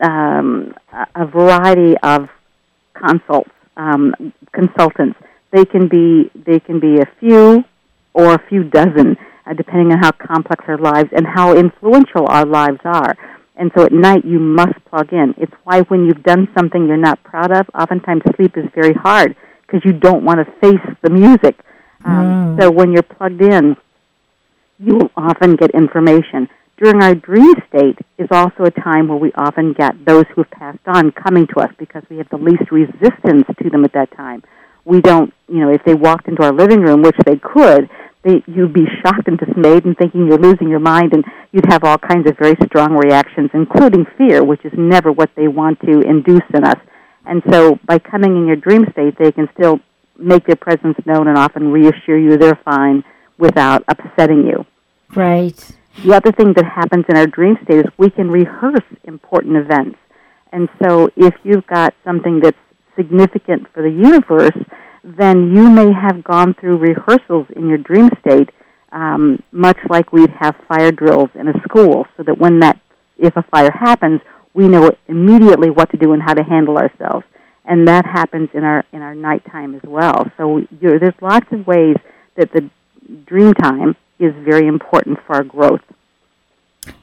um, 0.00 0.74
a 1.14 1.26
variety 1.26 1.96
of 2.02 2.28
consults, 2.94 3.50
um, 3.76 4.32
consultants. 4.52 5.18
They 5.52 5.64
can 5.64 5.88
be 5.88 6.30
they 6.34 6.60
can 6.60 6.80
be 6.80 7.00
a 7.00 7.06
few 7.20 7.64
or 8.14 8.34
a 8.34 8.42
few 8.48 8.64
dozen 8.64 9.16
uh, 9.46 9.54
depending 9.54 9.92
on 9.92 9.98
how 9.98 10.10
complex 10.12 10.64
our 10.68 10.78
lives 10.78 11.10
and 11.12 11.26
how 11.26 11.56
influential 11.56 12.26
our 12.28 12.44
lives 12.44 12.80
are. 12.84 13.16
And 13.56 13.70
so 13.74 13.84
at 13.84 13.92
night 13.92 14.24
you 14.24 14.38
must 14.38 14.74
plug 14.86 15.12
in. 15.12 15.34
It's 15.38 15.52
why 15.64 15.80
when 15.82 16.04
you've 16.04 16.22
done 16.22 16.48
something 16.56 16.86
you're 16.86 16.98
not 16.98 17.22
proud 17.22 17.52
of, 17.52 17.66
oftentimes 17.74 18.22
sleep 18.36 18.56
is 18.56 18.66
very 18.74 18.92
hard 18.92 19.34
because 19.66 19.84
you 19.84 19.92
don't 19.92 20.24
want 20.24 20.38
to 20.38 20.52
face 20.60 20.96
the 21.02 21.10
music. 21.10 21.58
Um, 22.04 22.56
So 22.58 22.70
when 22.70 22.92
you're 22.92 23.02
plugged 23.02 23.42
in, 23.42 23.76
you 24.78 24.94
will 24.94 25.10
often 25.16 25.56
get 25.56 25.70
information. 25.72 26.48
During 26.78 27.02
our 27.02 27.14
dream 27.14 27.54
state 27.68 27.98
is 28.18 28.28
also 28.30 28.64
a 28.64 28.70
time 28.70 29.08
where 29.08 29.16
we 29.18 29.32
often 29.32 29.72
get 29.72 30.04
those 30.04 30.24
who 30.34 30.42
have 30.42 30.50
passed 30.50 30.86
on 30.86 31.10
coming 31.10 31.46
to 31.48 31.60
us 31.60 31.72
because 31.78 32.02
we 32.10 32.18
have 32.18 32.28
the 32.28 32.36
least 32.36 32.70
resistance 32.70 33.46
to 33.62 33.70
them 33.70 33.84
at 33.84 33.92
that 33.94 34.10
time. 34.14 34.42
We 34.84 35.00
don't, 35.00 35.32
you 35.48 35.60
know, 35.60 35.70
if 35.72 35.82
they 35.84 35.94
walked 35.94 36.28
into 36.28 36.42
our 36.42 36.52
living 36.52 36.80
room, 36.80 37.02
which 37.02 37.16
they 37.24 37.36
could, 37.36 37.88
they, 38.22 38.42
you'd 38.46 38.74
be 38.74 38.86
shocked 39.02 39.26
and 39.26 39.38
dismayed 39.38 39.84
and 39.86 39.96
thinking 39.96 40.26
you're 40.26 40.38
losing 40.38 40.68
your 40.68 40.80
mind, 40.80 41.14
and 41.14 41.24
you'd 41.50 41.66
have 41.72 41.82
all 41.82 41.96
kinds 41.98 42.28
of 42.28 42.36
very 42.36 42.56
strong 42.66 42.94
reactions, 42.94 43.50
including 43.54 44.04
fear, 44.18 44.44
which 44.44 44.64
is 44.64 44.72
never 44.76 45.10
what 45.10 45.30
they 45.34 45.48
want 45.48 45.80
to 45.80 46.00
induce 46.02 46.44
in 46.52 46.64
us. 46.64 46.78
And 47.26 47.42
so, 47.50 47.78
by 47.84 47.98
coming 47.98 48.36
in 48.36 48.46
your 48.46 48.56
dream 48.56 48.86
state, 48.92 49.18
they 49.18 49.32
can 49.32 49.48
still 49.58 49.80
make 50.18 50.46
their 50.46 50.56
presence 50.56 50.96
known 51.04 51.26
and 51.26 51.36
often 51.36 51.72
reassure 51.72 52.16
you 52.16 52.36
they're 52.36 52.58
fine 52.64 53.02
without 53.36 53.84
upsetting 53.88 54.46
you. 54.46 54.64
Right. 55.14 55.56
The 56.04 56.14
other 56.14 56.30
thing 56.30 56.52
that 56.54 56.64
happens 56.64 57.04
in 57.08 57.16
our 57.16 57.26
dream 57.26 57.58
state 57.64 57.78
is 57.78 57.84
we 57.98 58.10
can 58.10 58.30
rehearse 58.30 58.84
important 59.04 59.56
events. 59.56 59.98
And 60.52 60.68
so, 60.82 61.10
if 61.16 61.34
you've 61.42 61.66
got 61.66 61.94
something 62.04 62.40
that's 62.40 62.56
significant 62.94 63.66
for 63.74 63.82
the 63.82 63.90
universe, 63.90 64.56
then 65.02 65.54
you 65.54 65.68
may 65.68 65.92
have 65.92 66.22
gone 66.22 66.54
through 66.54 66.78
rehearsals 66.78 67.46
in 67.56 67.68
your 67.68 67.78
dream 67.78 68.08
state, 68.20 68.50
um, 68.92 69.42
much 69.52 69.78
like 69.90 70.12
we'd 70.12 70.30
have 70.30 70.54
fire 70.68 70.92
drills 70.92 71.30
in 71.34 71.48
a 71.48 71.60
school, 71.62 72.06
so 72.16 72.22
that 72.22 72.38
when 72.38 72.60
that, 72.60 72.80
if 73.18 73.36
a 73.36 73.42
fire 73.42 73.70
happens, 73.72 74.20
we 74.56 74.66
know 74.68 74.90
immediately 75.06 75.70
what 75.70 75.90
to 75.90 75.98
do 75.98 76.12
and 76.14 76.22
how 76.22 76.34
to 76.34 76.42
handle 76.42 76.78
ourselves. 76.78 77.24
And 77.66 77.86
that 77.88 78.06
happens 78.06 78.48
in 78.54 78.64
our 78.64 78.84
in 78.92 79.02
our 79.02 79.14
nighttime 79.14 79.74
as 79.74 79.82
well. 79.82 80.30
So 80.36 80.62
there's 80.80 81.14
lots 81.20 81.46
of 81.52 81.66
ways 81.66 81.96
that 82.36 82.52
the 82.52 82.70
dream 83.26 83.52
time 83.54 83.94
is 84.18 84.32
very 84.44 84.66
important 84.66 85.18
for 85.26 85.36
our 85.36 85.44
growth. 85.44 85.82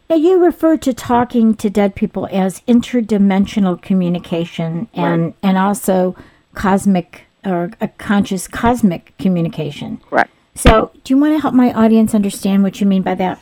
Now, 0.10 0.16
you 0.16 0.44
refer 0.44 0.78
to 0.78 0.94
talking 0.94 1.56
to 1.56 1.70
dead 1.70 1.96
people 1.96 2.28
as 2.32 2.62
interdimensional 2.62 3.82
communication 3.82 4.88
and, 4.94 5.24
Right. 5.26 5.36
and 5.44 5.58
also 5.58 6.16
cosmic 6.54 7.24
or 7.46 7.72
a 7.82 7.88
conscious 7.88 8.48
cosmic 8.48 9.14
communication. 9.18 10.00
Correct. 10.10 10.30
So, 10.56 10.92
do 11.04 11.14
you 11.14 11.20
want 11.20 11.34
to 11.36 11.40
help 11.40 11.54
my 11.54 11.74
audience 11.74 12.14
understand 12.14 12.64
what 12.64 12.80
you 12.80 12.88
mean 12.88 13.02
by 13.02 13.16
that? 13.16 13.40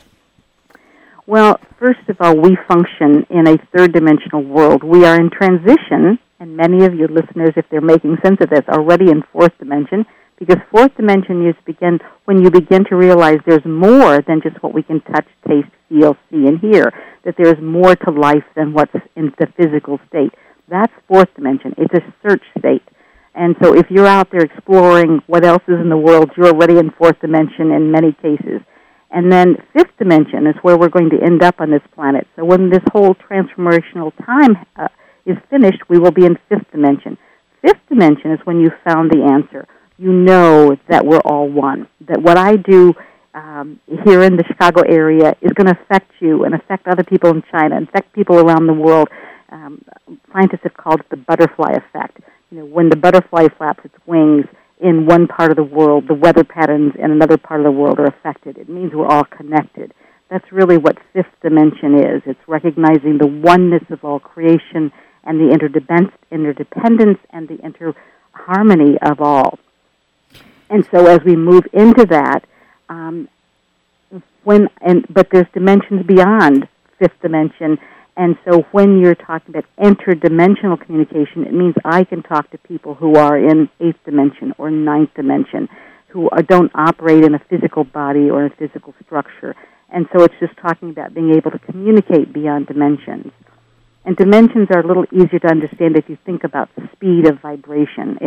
Well, 1.26 1.60
first 1.78 2.00
of 2.08 2.16
all, 2.18 2.36
we 2.36 2.56
function 2.66 3.24
in 3.30 3.46
a 3.46 3.56
third 3.74 3.92
dimensional 3.92 4.42
world. 4.42 4.82
We 4.82 5.04
are 5.04 5.14
in 5.14 5.30
transition, 5.30 6.18
and 6.40 6.56
many 6.56 6.84
of 6.84 6.94
your 6.94 7.06
listeners, 7.06 7.52
if 7.56 7.64
they're 7.70 7.80
making 7.80 8.16
sense 8.24 8.38
of 8.40 8.50
this, 8.50 8.62
are 8.66 8.80
already 8.80 9.08
in 9.08 9.22
fourth 9.32 9.56
dimension, 9.60 10.04
because 10.36 10.56
fourth 10.72 10.96
dimension 10.96 11.46
is 11.46 11.54
begin 11.64 12.00
when 12.24 12.42
you 12.42 12.50
begin 12.50 12.84
to 12.86 12.96
realize 12.96 13.38
there's 13.46 13.64
more 13.64 14.20
than 14.22 14.40
just 14.42 14.60
what 14.64 14.74
we 14.74 14.82
can 14.82 15.00
touch, 15.02 15.26
taste, 15.46 15.68
feel, 15.88 16.16
see, 16.28 16.48
and 16.48 16.58
hear. 16.58 16.92
That 17.24 17.36
there's 17.38 17.62
more 17.62 17.94
to 17.94 18.10
life 18.10 18.42
than 18.56 18.72
what's 18.72 18.92
in 19.14 19.32
the 19.38 19.46
physical 19.56 20.00
state. 20.08 20.32
That's 20.68 20.92
fourth 21.06 21.32
dimension. 21.36 21.72
It's 21.78 21.94
a 21.94 22.02
search 22.26 22.42
state. 22.58 22.82
And 23.36 23.54
so 23.62 23.76
if 23.76 23.86
you're 23.90 24.08
out 24.08 24.32
there 24.32 24.42
exploring 24.42 25.22
what 25.28 25.44
else 25.44 25.62
is 25.68 25.78
in 25.80 25.88
the 25.88 25.96
world, 25.96 26.32
you're 26.36 26.48
already 26.48 26.78
in 26.78 26.90
fourth 26.90 27.20
dimension 27.20 27.70
in 27.70 27.92
many 27.92 28.12
cases. 28.14 28.60
And 29.12 29.30
then 29.30 29.56
fifth 29.74 29.94
dimension 29.98 30.46
is 30.46 30.54
where 30.62 30.78
we're 30.78 30.88
going 30.88 31.10
to 31.10 31.22
end 31.22 31.42
up 31.42 31.60
on 31.60 31.70
this 31.70 31.82
planet. 31.94 32.26
So 32.34 32.44
when 32.44 32.70
this 32.70 32.82
whole 32.92 33.14
transformational 33.14 34.12
time 34.24 34.56
uh, 34.76 34.88
is 35.26 35.36
finished, 35.50 35.82
we 35.88 35.98
will 35.98 36.10
be 36.10 36.24
in 36.24 36.38
fifth 36.48 36.70
dimension. 36.72 37.18
Fifth 37.60 37.86
dimension 37.90 38.32
is 38.32 38.40
when 38.44 38.58
you 38.58 38.70
found 38.84 39.10
the 39.10 39.22
answer. 39.22 39.68
You 39.98 40.12
know 40.12 40.76
that 40.88 41.04
we're 41.04 41.20
all 41.20 41.46
one. 41.46 41.88
That 42.08 42.22
what 42.22 42.38
I 42.38 42.56
do 42.56 42.94
um, 43.34 43.80
here 44.04 44.22
in 44.22 44.36
the 44.36 44.44
Chicago 44.44 44.80
area 44.80 45.36
is 45.42 45.52
going 45.52 45.66
to 45.66 45.78
affect 45.78 46.10
you 46.20 46.44
and 46.44 46.54
affect 46.54 46.88
other 46.88 47.04
people 47.04 47.30
in 47.30 47.42
China, 47.50 47.80
affect 47.82 48.14
people 48.14 48.38
around 48.38 48.66
the 48.66 48.72
world. 48.72 49.08
Um, 49.50 49.84
scientists 50.32 50.62
have 50.62 50.74
called 50.74 51.00
it 51.00 51.10
the 51.10 51.18
butterfly 51.18 51.72
effect. 51.72 52.20
You 52.50 52.60
know, 52.60 52.64
when 52.64 52.88
the 52.88 52.96
butterfly 52.96 53.48
flaps 53.58 53.84
its 53.84 53.94
wings 54.06 54.46
in 54.82 55.06
one 55.06 55.28
part 55.28 55.50
of 55.50 55.56
the 55.56 55.62
world, 55.62 56.08
the 56.08 56.14
weather 56.14 56.44
patterns 56.44 56.92
in 56.98 57.10
another 57.10 57.38
part 57.38 57.60
of 57.60 57.64
the 57.64 57.70
world 57.70 57.98
are 58.00 58.06
affected. 58.06 58.58
It 58.58 58.68
means 58.68 58.92
we're 58.92 59.06
all 59.06 59.24
connected. 59.24 59.94
That's 60.28 60.50
really 60.50 60.76
what 60.76 60.98
fifth 61.12 61.32
dimension 61.40 61.94
is. 61.94 62.22
It's 62.26 62.40
recognizing 62.48 63.18
the 63.18 63.26
oneness 63.26 63.84
of 63.90 64.04
all 64.04 64.18
creation 64.18 64.90
and 65.24 65.38
the 65.38 65.52
interdependence, 65.52 67.20
and 67.30 67.48
the 67.48 67.58
interharmony 67.62 68.98
of 69.02 69.20
all. 69.20 69.58
And 70.68 70.84
so, 70.90 71.06
as 71.06 71.20
we 71.24 71.36
move 71.36 71.64
into 71.72 72.06
that, 72.06 72.44
um, 72.88 73.28
when 74.42 74.68
and 74.80 75.06
but 75.08 75.28
there's 75.30 75.46
dimensions 75.54 76.04
beyond 76.06 76.66
fifth 76.98 77.20
dimension, 77.22 77.78
and 78.16 78.36
so 78.44 78.64
when 78.72 78.98
you're 78.98 79.14
talking 79.14 79.54
about 79.56 79.64
interdimensional 79.78 80.78
communication, 80.80 81.46
it 81.46 81.52
means 81.54 81.74
I 81.84 82.04
can 82.04 82.22
talk 82.22 82.50
to 82.50 82.58
people 82.58 82.94
who 82.94 83.14
are 83.16 83.38
in 83.38 83.70
eighth 83.80 84.04
dimension 84.04 84.52
or 84.58 84.70
ninth 84.70 85.10
dimension, 85.14 85.68
who 86.08 86.28
are, 86.28 86.42
don't 86.42 86.70
operate 86.74 87.24
in 87.24 87.34
a 87.34 87.38
physical 87.38 87.84
body 87.84 88.28
or 88.28 88.44
a 88.44 88.50
physical 88.50 88.94
structure. 89.04 89.56
And 89.88 90.06
so 90.12 90.24
it's 90.24 90.34
just 90.40 90.56
talking 90.58 90.90
about 90.90 91.14
being 91.14 91.34
able 91.34 91.50
to 91.52 91.58
communicate 91.58 92.32
beyond 92.32 92.66
dimensions. 92.66 93.32
And 94.04 94.16
dimensions 94.16 94.68
are 94.74 94.80
a 94.80 94.86
little 94.86 95.04
easier 95.12 95.38
to 95.38 95.48
understand 95.48 95.96
if 95.96 96.08
you 96.08 96.18
think 96.26 96.44
about 96.44 96.68
the 96.76 96.88
speed 96.92 97.26
of 97.28 97.40
vibration. 97.40 98.18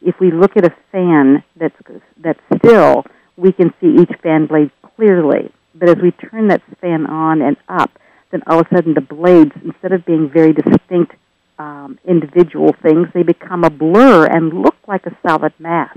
If 0.00 0.18
we 0.20 0.30
look 0.30 0.56
at 0.56 0.64
a 0.64 0.74
fan 0.92 1.42
that's 1.56 1.74
that's 2.22 2.40
still, 2.58 3.04
we 3.36 3.52
can 3.52 3.74
see 3.80 3.96
each 4.00 4.12
fan 4.22 4.46
blade 4.46 4.70
clearly. 4.94 5.52
But 5.74 5.90
as 5.90 5.96
we 6.02 6.12
turn 6.12 6.48
that 6.48 6.62
fan 6.80 7.06
on 7.06 7.42
and 7.42 7.56
up, 7.68 7.90
then 8.30 8.42
all 8.46 8.60
of 8.60 8.66
a 8.70 8.74
sudden 8.74 8.94
the 8.94 9.00
blades, 9.00 9.52
instead 9.64 9.92
of 9.92 10.04
being 10.04 10.28
very 10.28 10.52
distinct 10.52 11.14
um, 11.58 11.98
individual 12.04 12.74
things, 12.82 13.08
they 13.14 13.22
become 13.22 13.64
a 13.64 13.70
blur 13.70 14.26
and 14.26 14.52
look 14.52 14.76
like 14.86 15.06
a 15.06 15.16
solid 15.26 15.52
mass. 15.58 15.96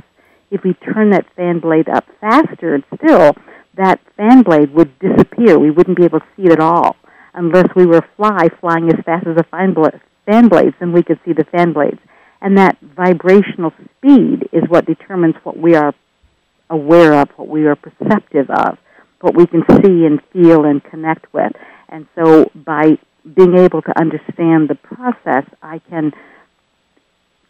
If 0.52 0.64
we 0.64 0.74
turn 0.74 1.12
that 1.12 1.26
fan 1.36 1.60
blade 1.60 1.90
up 1.90 2.06
faster 2.20 2.76
and 2.76 2.84
still, 2.96 3.36
that 3.76 4.00
fan 4.18 4.44
blade 4.44 4.74
would 4.74 4.98
disappear. 5.00 5.60
We 5.60 5.72
wouldn't 5.72 5.98
be 5.98 6.06
able 6.06 6.20
to 6.20 6.26
see 6.36 6.44
it 6.44 6.52
at 6.52 6.60
all 6.60 6.96
unless 7.34 7.68
we 7.76 7.86
were 7.86 8.06
fly 8.18 8.50
flying 8.60 8.90
as 8.90 9.04
fast 9.06 9.28
as 9.28 9.38
a 9.38 9.44
fan, 9.44 9.76
fan 10.26 10.48
blades, 10.48 10.76
then 10.80 10.92
we 10.92 11.04
could 11.04 11.20
see 11.26 11.34
the 11.34 11.46
fan 11.46 11.74
blades. 11.74 12.00
And 12.42 12.58
that 12.58 12.78
vibrational 12.82 13.74
speed 13.98 14.50
is 14.52 14.64
what 14.68 14.86
determines 14.86 15.36
what 15.44 15.58
we 15.58 15.76
are 15.76 15.94
aware 16.70 17.14
of, 17.14 17.30
what 17.36 17.48
we 17.48 17.66
are 17.66 17.76
perceptive 17.76 18.50
of, 18.50 18.78
what 19.22 19.36
we 19.36 19.46
can 19.46 19.64
see 19.82 20.06
and 20.06 20.22
feel 20.32 20.66
and 20.66 20.84
connect 20.84 21.32
with. 21.34 21.52
And 21.90 22.08
so 22.16 22.52
by 22.56 22.98
being 23.36 23.58
able 23.58 23.82
to 23.82 24.00
understand 24.00 24.70
the 24.70 24.76
process, 24.76 25.46
I 25.62 25.80
can 25.90 26.14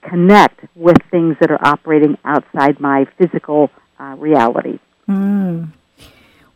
connect 0.02 0.62
with 0.76 0.98
things 1.12 1.36
that 1.40 1.52
are 1.52 1.60
operating 1.66 2.18
outside 2.24 2.80
my 2.80 3.06
physical 3.18 3.70
uh, 4.00 4.16
reality. 4.18 4.80
Mm. 5.08 5.72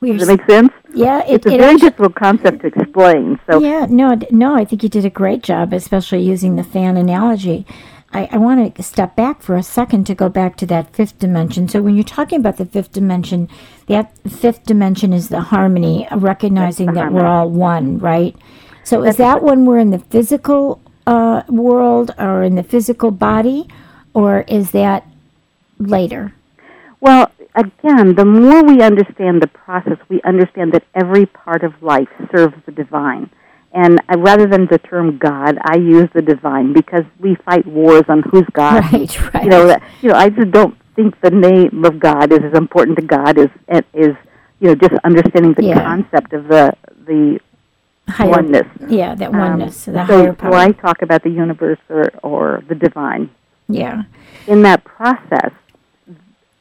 Does 0.01 0.27
that 0.27 0.37
make 0.37 0.49
sense? 0.49 0.71
yeah, 0.93 1.19
it, 1.25 1.35
It's 1.35 1.45
a 1.45 1.53
it 1.53 1.57
very 1.59 1.73
actu- 1.75 1.89
difficult 1.89 2.15
concept 2.15 2.61
to 2.61 2.67
explain. 2.67 3.39
So 3.49 3.59
yeah, 3.61 3.85
no, 3.89 4.17
no, 4.31 4.55
I 4.55 4.65
think 4.65 4.83
you 4.83 4.89
did 4.89 5.05
a 5.05 5.09
great 5.09 5.43
job, 5.43 5.71
especially 5.73 6.21
using 6.23 6.55
the 6.55 6.63
fan 6.63 6.97
analogy. 6.97 7.65
I, 8.13 8.29
I 8.31 8.37
want 8.37 8.75
to 8.75 8.83
step 8.83 9.15
back 9.15 9.41
for 9.41 9.55
a 9.55 9.63
second 9.63 10.05
to 10.07 10.15
go 10.15 10.29
back 10.29 10.55
to 10.57 10.65
that 10.67 10.95
fifth 10.95 11.17
dimension. 11.19 11.67
So 11.67 11.81
when 11.81 11.95
you're 11.95 12.03
talking 12.03 12.39
about 12.39 12.57
the 12.57 12.65
fifth 12.65 12.91
dimension, 12.91 13.49
that 13.87 14.15
fifth 14.27 14.63
dimension 14.63 15.13
is 15.13 15.29
the 15.29 15.41
harmony, 15.41 16.07
of 16.09 16.23
recognizing 16.23 16.87
That's 16.87 16.97
the 16.97 17.03
that 17.05 17.13
we're 17.13 17.25
all 17.25 17.49
one, 17.49 17.97
right? 17.97 18.35
So 18.83 19.03
is 19.03 19.17
that 19.17 19.41
when 19.41 19.65
we're 19.65 19.79
in 19.79 19.89
the 19.89 19.99
physical 19.99 20.81
uh, 21.07 21.43
world 21.47 22.13
or 22.17 22.43
in 22.43 22.55
the 22.55 22.63
physical 22.63 23.11
body, 23.11 23.67
or 24.13 24.41
is 24.47 24.71
that 24.71 25.07
later? 25.79 26.33
Well, 27.01 27.31
again, 27.55 28.15
the 28.15 28.25
more 28.25 28.63
we 28.63 28.81
understand 28.81 29.41
the 29.41 29.47
process, 29.47 29.97
we 30.09 30.21
understand 30.23 30.73
that 30.73 30.83
every 30.93 31.25
part 31.25 31.63
of 31.63 31.81
life 31.81 32.09
serves 32.31 32.55
the 32.65 32.71
divine. 32.71 33.29
And 33.73 33.99
I, 34.07 34.15
rather 34.15 34.45
than 34.45 34.67
the 34.67 34.77
term 34.77 35.17
God, 35.17 35.57
I 35.63 35.77
use 35.77 36.07
the 36.13 36.21
divine 36.21 36.73
because 36.73 37.03
we 37.19 37.35
fight 37.35 37.65
wars 37.65 38.03
on 38.07 38.21
who's 38.21 38.45
God. 38.53 38.83
Right, 38.93 39.33
right. 39.33 39.43
You 39.43 39.49
know, 39.49 39.65
that, 39.67 39.81
you 40.01 40.09
know, 40.09 40.15
I 40.15 40.29
just 40.29 40.51
don't 40.51 40.77
think 40.95 41.19
the 41.21 41.31
name 41.31 41.83
of 41.83 41.99
God 41.99 42.31
is 42.31 42.39
as 42.43 42.53
important 42.55 42.99
to 42.99 43.03
God 43.05 43.39
as 43.39 43.49
is 43.93 44.15
you 44.59 44.67
know 44.69 44.75
just 44.75 44.93
understanding 45.03 45.53
the 45.57 45.63
Yeah. 45.65 45.81
concept 45.83 46.33
of 46.33 46.47
the 46.47 46.73
the 47.07 47.39
Higher- 48.07 48.29
oneness. 48.29 48.67
Yeah, 48.87 49.15
that 49.15 49.33
Um, 49.33 49.39
oneness, 49.39 49.85
the 49.85 49.93
so, 49.93 50.17
higher 50.17 50.33
power. 50.33 50.51
so 50.51 50.57
I 50.57 50.71
talk 50.71 51.01
about 51.01 51.23
the 51.23 51.31
universe 51.31 51.79
or, 51.89 52.11
or 52.21 52.63
the 52.67 52.75
divine. 52.75 53.29
yeah. 53.67 54.03
in 54.45 54.61
that 54.63 54.83
process, 54.83 55.51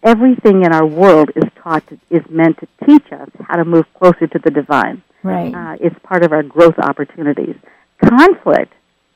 everything 0.02 0.64
in 0.64 0.72
our 0.72 0.86
world 0.86 1.30
is 1.36 1.44
taught 1.62 1.86
to, 1.88 1.98
is 2.10 2.22
meant 2.30 2.58
to 2.58 2.66
teach 2.86 3.12
us 3.12 3.28
how 3.46 3.56
to 3.56 3.64
move 3.64 3.84
closer 3.94 4.26
to 4.26 4.38
the 4.38 4.50
divine. 4.50 5.02
Right. 5.22 5.54
Uh, 5.54 5.76
it's 5.80 5.96
part 6.02 6.24
of 6.24 6.32
our 6.32 6.42
growth 6.42 6.78
opportunities. 6.78 7.56
Conflict 8.04 8.72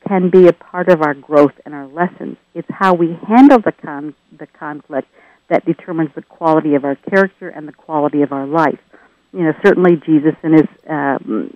can 0.07 0.29
be 0.29 0.47
a 0.47 0.53
part 0.53 0.89
of 0.89 1.01
our 1.01 1.13
growth 1.13 1.53
and 1.65 1.73
our 1.73 1.87
lessons. 1.87 2.37
It's 2.53 2.67
how 2.69 2.93
we 2.93 3.17
handle 3.27 3.59
the 3.59 3.73
con- 3.73 4.15
the 4.37 4.47
conflict 4.47 5.07
that 5.49 5.65
determines 5.65 6.11
the 6.15 6.21
quality 6.21 6.75
of 6.75 6.85
our 6.85 6.95
character 6.95 7.49
and 7.49 7.67
the 7.67 7.73
quality 7.73 8.21
of 8.21 8.31
our 8.31 8.45
life. 8.45 8.79
You 9.33 9.43
know, 9.43 9.53
certainly 9.63 9.97
Jesus 10.05 10.35
in 10.43 10.53
his 10.53 10.67
um, 10.87 11.53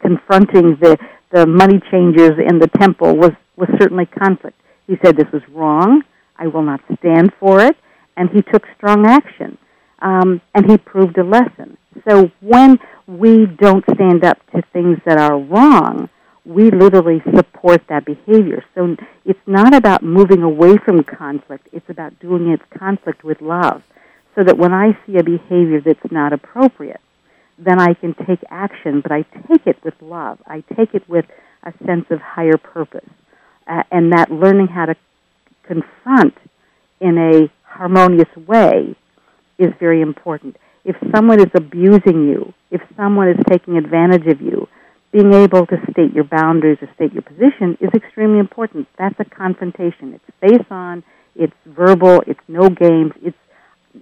confronting 0.00 0.76
the 0.76 0.98
the 1.30 1.46
money 1.46 1.80
changers 1.90 2.32
in 2.38 2.58
the 2.58 2.68
temple 2.78 3.16
was 3.16 3.32
was 3.56 3.68
certainly 3.80 4.06
conflict. 4.06 4.58
He 4.86 4.96
said 5.04 5.16
this 5.16 5.30
was 5.32 5.42
wrong. 5.50 6.02
I 6.36 6.48
will 6.48 6.62
not 6.62 6.80
stand 6.98 7.32
for 7.38 7.60
it, 7.60 7.76
and 8.16 8.28
he 8.30 8.42
took 8.42 8.64
strong 8.76 9.06
action. 9.06 9.58
Um, 10.02 10.40
and 10.54 10.68
he 10.68 10.76
proved 10.76 11.16
a 11.16 11.24
lesson. 11.24 11.78
So 12.08 12.30
when 12.40 12.78
we 13.06 13.46
don't 13.46 13.84
stand 13.94 14.24
up 14.24 14.38
to 14.50 14.62
things 14.72 14.98
that 15.06 15.18
are 15.18 15.38
wrong, 15.38 16.08
we 16.44 16.70
literally 16.72 17.22
support 17.34 17.82
that 17.88 18.04
behavior. 18.04 18.64
So 18.74 18.96
it's 19.24 19.38
not 19.46 19.74
about 19.74 20.02
moving 20.02 20.42
away 20.42 20.76
from 20.84 21.04
conflict, 21.04 21.68
it's 21.72 21.88
about 21.88 22.18
doing 22.18 22.48
its 22.48 22.64
conflict 22.76 23.22
with 23.22 23.40
love. 23.40 23.82
So 24.34 24.42
that 24.42 24.58
when 24.58 24.72
I 24.72 24.98
see 25.06 25.18
a 25.18 25.22
behavior 25.22 25.80
that's 25.84 26.10
not 26.10 26.32
appropriate, 26.32 27.00
then 27.58 27.80
I 27.80 27.94
can 27.94 28.14
take 28.26 28.40
action, 28.50 29.02
but 29.02 29.12
I 29.12 29.22
take 29.48 29.66
it 29.66 29.76
with 29.84 29.94
love. 30.00 30.38
I 30.46 30.64
take 30.74 30.94
it 30.94 31.08
with 31.08 31.26
a 31.62 31.72
sense 31.86 32.06
of 32.10 32.18
higher 32.20 32.56
purpose. 32.56 33.08
Uh, 33.68 33.82
and 33.92 34.12
that 34.12 34.32
learning 34.32 34.66
how 34.68 34.86
to 34.86 34.96
confront 35.64 36.34
in 37.00 37.18
a 37.18 37.52
harmonious 37.68 38.34
way 38.48 38.96
is 39.62 39.72
very 39.78 40.00
important. 40.00 40.56
If 40.84 40.96
someone 41.14 41.40
is 41.40 41.50
abusing 41.54 42.28
you, 42.28 42.52
if 42.70 42.80
someone 42.96 43.28
is 43.28 43.36
taking 43.48 43.76
advantage 43.76 44.26
of 44.26 44.40
you, 44.40 44.66
being 45.12 45.32
able 45.34 45.66
to 45.66 45.76
state 45.90 46.12
your 46.14 46.24
boundaries 46.24 46.78
or 46.80 46.88
state 46.94 47.12
your 47.12 47.22
position 47.22 47.76
is 47.80 47.90
extremely 47.94 48.38
important. 48.38 48.88
That's 48.98 49.14
a 49.20 49.24
confrontation. 49.24 50.14
It's 50.14 50.24
face 50.40 50.66
on, 50.70 51.04
it's 51.36 51.52
verbal, 51.66 52.22
it's 52.26 52.40
no 52.48 52.68
games, 52.70 53.12
it's 53.22 53.36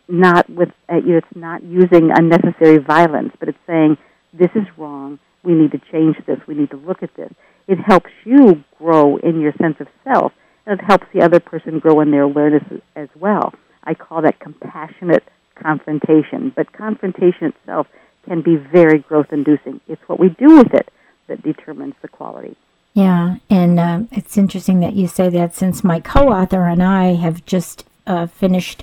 not 0.09 0.49
with 0.49 0.69
uh, 0.88 0.97
you 1.05 1.17
it's 1.17 1.26
not 1.35 1.64
using 1.64 2.11
unnecessary 2.17 2.79
violence, 2.79 3.33
but 3.40 3.49
it's 3.49 3.59
saying 3.67 3.97
this 4.33 4.50
is 4.55 4.67
wrong. 4.79 5.19
We 5.43 5.55
need 5.55 5.73
to 5.73 5.81
change 5.90 6.17
this. 6.26 6.38
We 6.47 6.55
need 6.55 6.71
to 6.71 6.76
look 6.76 7.02
at 7.02 7.14
this. 7.17 7.33
It 7.67 7.79
helps 7.79 8.11
you 8.25 8.62
grow 8.79 9.17
in 9.17 9.40
your 9.40 9.52
sense 9.61 9.76
of 9.81 9.88
self, 10.05 10.33
and 10.64 10.79
it 10.79 10.85
helps 10.85 11.07
the 11.12 11.23
other 11.23 11.40
person 11.40 11.81
grow 11.81 12.00
in 12.00 12.11
their 12.11 12.23
awareness 12.23 12.62
as 12.95 13.09
well. 13.19 13.52
I 13.83 13.95
call 13.95 14.23
that 14.23 14.38
compassionate 14.38 15.25
confrontation. 15.62 16.52
But 16.55 16.73
confrontation 16.73 17.49
itself 17.49 17.87
can 18.25 18.43
be 18.43 18.57
very 18.57 18.99
growth 18.99 19.33
inducing. 19.33 19.81
It's 19.88 20.02
what 20.09 20.21
we 20.21 20.31
do 20.31 20.59
with 20.59 20.75
it 20.75 20.90
that 21.29 21.43
determines 21.43 21.95
the 22.02 22.09
quality. 22.09 22.57
Yeah, 22.95 23.37
and 23.49 23.79
uh, 23.79 24.00
it's 24.11 24.37
interesting 24.37 24.81
that 24.81 24.95
you 24.95 25.07
say 25.07 25.29
that 25.29 25.55
since 25.55 25.85
my 25.85 26.00
co 26.00 26.29
author 26.29 26.67
and 26.67 26.83
I 26.83 27.14
have 27.14 27.45
just 27.47 27.85
uh, 28.07 28.26
finished 28.26 28.83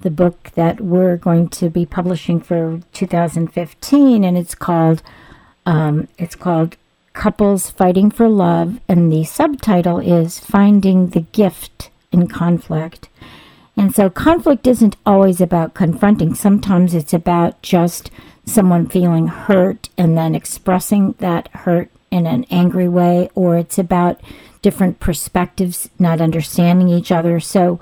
the 0.00 0.10
book 0.10 0.50
that 0.54 0.80
we're 0.80 1.16
going 1.16 1.48
to 1.48 1.70
be 1.70 1.86
publishing 1.86 2.40
for 2.40 2.80
2015, 2.92 4.24
and 4.24 4.36
it's 4.36 4.54
called 4.54 5.02
um, 5.66 6.08
it's 6.18 6.34
called 6.34 6.76
Couples 7.12 7.70
Fighting 7.70 8.10
for 8.10 8.28
Love, 8.28 8.80
and 8.88 9.10
the 9.10 9.24
subtitle 9.24 9.98
is 9.98 10.40
Finding 10.40 11.10
the 11.10 11.20
Gift 11.20 11.90
in 12.12 12.26
Conflict. 12.26 13.08
And 13.76 13.94
so 13.94 14.08
conflict 14.08 14.66
isn't 14.66 14.96
always 15.04 15.40
about 15.40 15.74
confronting. 15.74 16.34
Sometimes 16.34 16.94
it's 16.94 17.12
about 17.12 17.60
just 17.62 18.10
someone 18.44 18.86
feeling 18.86 19.26
hurt 19.28 19.88
and 19.98 20.16
then 20.16 20.34
expressing 20.34 21.14
that 21.18 21.48
hurt 21.48 21.90
in 22.10 22.26
an 22.26 22.44
angry 22.50 22.88
way, 22.88 23.28
or 23.34 23.56
it's 23.56 23.78
about 23.78 24.20
different 24.62 25.00
perspectives 25.00 25.90
not 25.98 26.20
understanding 26.20 26.88
each 26.88 27.10
other. 27.10 27.40
So, 27.40 27.80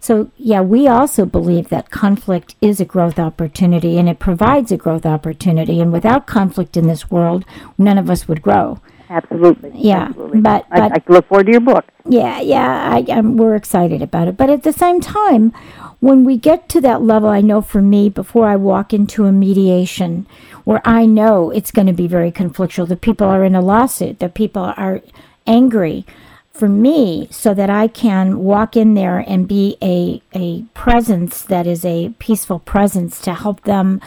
so 0.00 0.30
yeah, 0.38 0.62
we 0.62 0.88
also 0.88 1.26
believe 1.26 1.68
that 1.68 1.90
conflict 1.90 2.54
is 2.62 2.80
a 2.80 2.84
growth 2.86 3.18
opportunity 3.18 3.98
and 3.98 4.08
it 4.08 4.18
provides 4.18 4.72
a 4.72 4.76
growth 4.78 5.04
opportunity. 5.04 5.80
And 5.80 5.92
without 5.92 6.26
conflict 6.26 6.76
in 6.76 6.86
this 6.86 7.10
world, 7.10 7.44
none 7.76 7.98
of 7.98 8.08
us 8.08 8.26
would 8.26 8.40
grow. 8.40 8.80
Absolutely. 9.10 9.72
Yeah, 9.74 10.04
absolutely. 10.04 10.40
but, 10.40 10.66
I, 10.70 10.80
but 10.80 10.92
I 10.92 11.12
look 11.12 11.28
forward 11.28 11.46
to 11.46 11.52
your 11.52 11.60
book. 11.60 11.84
Yeah, 12.06 12.40
yeah, 12.40 12.92
I, 12.92 13.04
I'm, 13.08 13.36
we're 13.36 13.54
excited 13.54 14.02
about 14.02 14.28
it. 14.28 14.36
But 14.36 14.50
at 14.50 14.62
the 14.62 14.72
same 14.72 15.00
time, 15.00 15.52
when 16.00 16.24
we 16.24 16.36
get 16.36 16.68
to 16.70 16.80
that 16.82 17.00
level, 17.00 17.30
I 17.30 17.40
know 17.40 17.62
for 17.62 17.80
me, 17.80 18.10
before 18.10 18.46
I 18.46 18.56
walk 18.56 18.92
into 18.92 19.24
a 19.24 19.32
mediation 19.32 20.26
where 20.64 20.82
I 20.84 21.06
know 21.06 21.50
it's 21.50 21.70
going 21.70 21.86
to 21.86 21.94
be 21.94 22.06
very 22.06 22.30
conflictual, 22.30 22.86
the 22.86 22.96
people 22.96 23.26
are 23.26 23.44
in 23.44 23.54
a 23.54 23.62
lawsuit, 23.62 24.18
the 24.18 24.28
people 24.28 24.74
are 24.76 25.00
angry, 25.46 26.04
for 26.52 26.68
me, 26.68 27.26
so 27.32 27.52
that 27.52 27.68
I 27.68 27.88
can 27.88 28.38
walk 28.38 28.76
in 28.76 28.94
there 28.94 29.18
and 29.18 29.48
be 29.48 29.76
a, 29.82 30.22
a 30.32 30.62
presence 30.72 31.42
that 31.42 31.66
is 31.66 31.84
a 31.84 32.14
peaceful 32.20 32.60
presence 32.60 33.20
to 33.22 33.34
help 33.34 33.62
them 33.62 34.00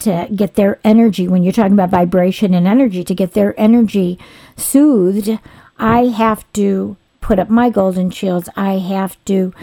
to 0.00 0.26
get 0.34 0.54
their 0.54 0.80
energy, 0.82 1.28
when 1.28 1.44
you're 1.44 1.52
talking 1.52 1.74
about 1.74 1.90
vibration 1.90 2.54
and 2.54 2.66
energy, 2.66 3.04
to 3.04 3.14
get 3.14 3.34
their 3.34 3.58
energy 3.60 4.18
soothed, 4.56 5.38
I 5.78 6.06
have 6.06 6.50
to 6.54 6.96
put 7.22 7.38
up 7.38 7.48
my 7.48 7.70
golden 7.70 8.10
shields. 8.10 8.50
I 8.54 8.74
have 8.78 9.16
to 9.24 9.54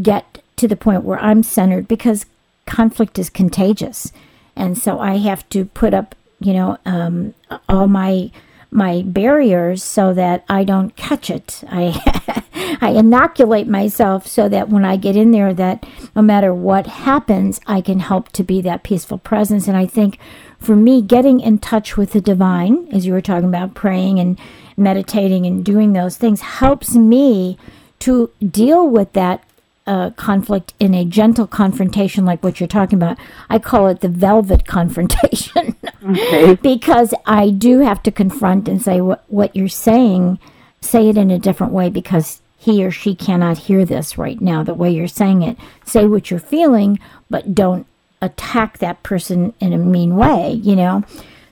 get 0.00 0.42
to 0.56 0.66
the 0.66 0.76
point 0.76 1.04
where 1.04 1.18
I'm 1.18 1.42
centered 1.42 1.86
because 1.86 2.24
conflict 2.66 3.18
is 3.18 3.28
contagious. 3.28 4.12
And 4.56 4.78
so 4.78 5.00
I 5.00 5.18
have 5.18 5.46
to 5.50 5.66
put 5.66 5.92
up, 5.92 6.14
you 6.40 6.54
know, 6.54 6.78
um, 6.86 7.34
all 7.68 7.86
my 7.88 8.30
my 8.70 9.02
barriers 9.06 9.84
so 9.84 10.12
that 10.12 10.44
I 10.48 10.64
don't 10.64 10.96
catch 10.96 11.30
it. 11.30 11.62
I 11.68 12.42
I 12.80 12.90
inoculate 12.90 13.68
myself 13.68 14.26
so 14.26 14.48
that 14.48 14.68
when 14.68 14.84
I 14.84 14.96
get 14.96 15.16
in 15.16 15.30
there 15.30 15.54
that 15.54 15.86
no 16.16 16.22
matter 16.22 16.52
what 16.52 16.86
happens, 16.86 17.60
I 17.66 17.80
can 17.80 18.00
help 18.00 18.30
to 18.30 18.42
be 18.42 18.60
that 18.62 18.82
peaceful 18.82 19.18
presence. 19.18 19.68
And 19.68 19.76
I 19.76 19.86
think 19.86 20.18
for 20.64 20.76
me 20.76 21.02
getting 21.02 21.40
in 21.40 21.58
touch 21.58 21.96
with 21.96 22.12
the 22.12 22.20
divine, 22.20 22.88
as 22.92 23.06
you 23.06 23.12
were 23.12 23.20
talking 23.20 23.48
about 23.48 23.74
praying 23.74 24.18
and 24.18 24.38
meditating 24.76 25.46
and 25.46 25.64
doing 25.64 25.92
those 25.92 26.16
things 26.16 26.40
helps 26.40 26.94
me 26.94 27.58
to 28.00 28.30
deal 28.50 28.88
with 28.88 29.12
that 29.12 29.44
uh, 29.86 30.10
conflict 30.10 30.72
in 30.80 30.94
a 30.94 31.04
gentle 31.04 31.46
confrontation 31.46 32.24
like 32.24 32.42
what 32.42 32.58
you're 32.58 32.66
talking 32.66 32.96
about. 32.96 33.18
I 33.50 33.58
call 33.58 33.88
it 33.88 34.00
the 34.00 34.08
velvet 34.08 34.66
confrontation. 34.66 35.76
Okay. 36.02 36.54
because 36.62 37.14
I 37.26 37.50
do 37.50 37.80
have 37.80 38.02
to 38.04 38.10
confront 38.10 38.68
and 38.68 38.80
say 38.80 39.00
what, 39.00 39.24
what 39.28 39.54
you're 39.54 39.68
saying, 39.68 40.38
say 40.80 41.08
it 41.08 41.16
in 41.16 41.30
a 41.30 41.38
different 41.38 41.72
way 41.72 41.90
because 41.90 42.40
he 42.56 42.82
or 42.84 42.90
she 42.90 43.14
cannot 43.14 43.58
hear 43.58 43.84
this 43.84 44.16
right 44.16 44.40
now 44.40 44.62
the 44.62 44.74
way 44.74 44.90
you're 44.90 45.06
saying 45.06 45.42
it. 45.42 45.58
Say 45.84 46.06
what 46.06 46.30
you're 46.30 46.40
feeling, 46.40 46.98
but 47.28 47.54
don't 47.54 47.86
attack 48.24 48.78
that 48.78 49.02
person 49.02 49.54
in 49.60 49.72
a 49.72 49.78
mean 49.78 50.16
way, 50.16 50.52
you 50.52 50.76
know? 50.76 51.04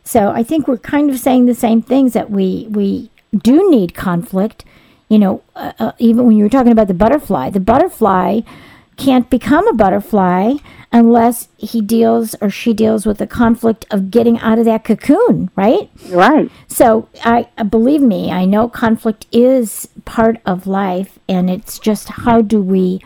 So 0.04 0.30
I 0.30 0.42
think 0.42 0.66
we're 0.66 0.78
kind 0.78 1.10
of 1.10 1.18
saying 1.18 1.46
the 1.46 1.54
same 1.54 1.82
things 1.82 2.12
that 2.12 2.30
we, 2.30 2.66
we 2.70 3.10
do 3.36 3.70
need 3.70 3.94
conflict 3.94 4.64
you 5.12 5.18
know, 5.18 5.42
uh, 5.54 5.72
uh, 5.78 5.92
even 5.98 6.24
when 6.24 6.38
you 6.38 6.44
were 6.44 6.48
talking 6.48 6.72
about 6.72 6.88
the 6.88 6.94
butterfly, 6.94 7.50
the 7.50 7.60
butterfly 7.60 8.40
can't 8.96 9.28
become 9.28 9.68
a 9.68 9.74
butterfly 9.74 10.54
unless 10.90 11.48
he 11.58 11.82
deals 11.82 12.34
or 12.40 12.48
she 12.48 12.72
deals 12.72 13.04
with 13.04 13.18
the 13.18 13.26
conflict 13.26 13.84
of 13.90 14.10
getting 14.10 14.38
out 14.38 14.58
of 14.58 14.64
that 14.64 14.84
cocoon, 14.84 15.50
right? 15.54 15.90
Right. 16.08 16.50
So 16.66 17.10
I 17.26 17.42
believe 17.68 18.00
me, 18.00 18.30
I 18.30 18.46
know 18.46 18.70
conflict 18.70 19.26
is 19.30 19.86
part 20.06 20.40
of 20.46 20.66
life 20.66 21.18
and 21.28 21.50
it's 21.50 21.78
just 21.78 22.08
how 22.08 22.40
do 22.40 22.62
we 22.62 22.98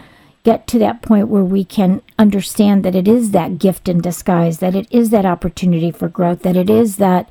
get 0.46 0.68
to 0.68 0.78
that 0.78 1.02
point 1.02 1.26
where 1.26 1.42
we 1.42 1.64
can 1.64 2.00
understand 2.20 2.85
that 2.85 2.94
it 2.94 3.09
is 3.09 3.32
that 3.32 3.59
gift 3.59 3.88
in 3.88 4.00
disguise, 4.00 4.61
that 4.61 4.76
it 4.76 4.87
is 4.92 5.11
that 5.11 5.26
opportunity 5.26 5.90
for 5.90 6.09
growth, 6.09 6.42
that 6.42 6.56
it 6.56 6.70
is 6.70 6.98
that 6.98 7.28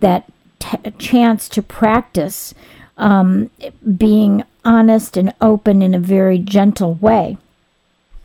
that 0.00 0.24
t- 0.58 0.90
chance 0.98 1.48
to 1.48 1.62
practice 1.62 2.54
um, 2.98 3.50
being 3.96 4.42
honest 4.64 5.16
and 5.16 5.32
open 5.40 5.80
in 5.80 5.94
a 5.94 6.00
very 6.00 6.38
gentle 6.38 6.94
way. 6.94 7.38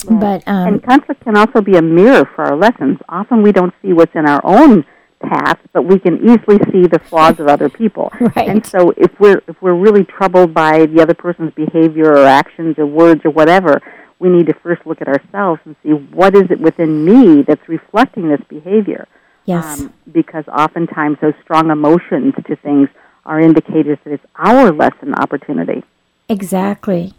Right. 0.05 0.19
But 0.19 0.51
um, 0.51 0.67
and 0.67 0.83
conflict 0.83 1.23
can 1.23 1.37
also 1.37 1.61
be 1.61 1.77
a 1.77 1.81
mirror 1.83 2.27
for 2.35 2.43
our 2.43 2.57
lessons. 2.57 2.97
Often 3.09 3.43
we 3.43 3.51
don't 3.51 3.75
see 3.83 3.93
what's 3.93 4.15
in 4.15 4.27
our 4.27 4.41
own 4.43 4.83
path, 5.21 5.59
but 5.71 5.83
we 5.83 5.99
can 5.99 6.17
easily 6.17 6.57
see 6.71 6.87
the 6.87 6.97
flaws 6.97 7.39
of 7.39 7.47
other 7.47 7.69
people. 7.69 8.11
Right. 8.35 8.49
And 8.49 8.65
so 8.65 8.91
if 8.97 9.11
we're 9.19 9.43
if 9.47 9.61
we're 9.61 9.75
really 9.75 10.03
troubled 10.03 10.51
by 10.51 10.87
the 10.87 10.99
other 10.99 11.13
person's 11.13 11.53
behavior 11.53 12.13
or 12.13 12.25
actions 12.25 12.79
or 12.79 12.87
words 12.87 13.21
or 13.25 13.29
whatever, 13.31 13.81
we 14.21 14.29
need 14.29 14.45
to 14.45 14.53
first 14.53 14.85
look 14.85 15.01
at 15.01 15.07
ourselves 15.07 15.59
and 15.65 15.75
see 15.81 15.89
what 15.89 16.35
is 16.35 16.51
it 16.51 16.59
within 16.59 17.03
me 17.03 17.41
that's 17.41 17.67
reflecting 17.67 18.29
this 18.29 18.41
behavior. 18.47 19.07
Yes. 19.45 19.81
Um, 19.81 19.93
because 20.11 20.47
oftentimes 20.47 21.17
those 21.21 21.33
strong 21.41 21.71
emotions 21.71 22.35
to 22.45 22.55
things 22.57 22.87
are 23.25 23.39
indicators 23.39 23.97
that 24.03 24.13
it's 24.13 24.25
our 24.35 24.71
lesson 24.71 25.15
opportunity. 25.15 25.83
Exactly. 26.29 27.13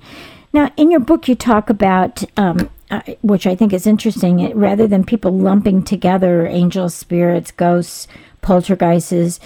Now, 0.52 0.70
in 0.76 0.92
your 0.92 1.00
book, 1.00 1.26
you 1.26 1.34
talk 1.34 1.68
about, 1.68 2.22
um, 2.36 2.70
uh, 2.88 3.00
which 3.20 3.48
I 3.48 3.56
think 3.56 3.72
is 3.72 3.86
interesting, 3.86 4.38
it, 4.38 4.54
rather 4.54 4.86
than 4.86 5.02
people 5.02 5.36
lumping 5.36 5.82
together 5.82 6.46
angels, 6.46 6.94
spirits, 6.94 7.50
ghosts, 7.50 8.06
poltergeists, 8.42 9.40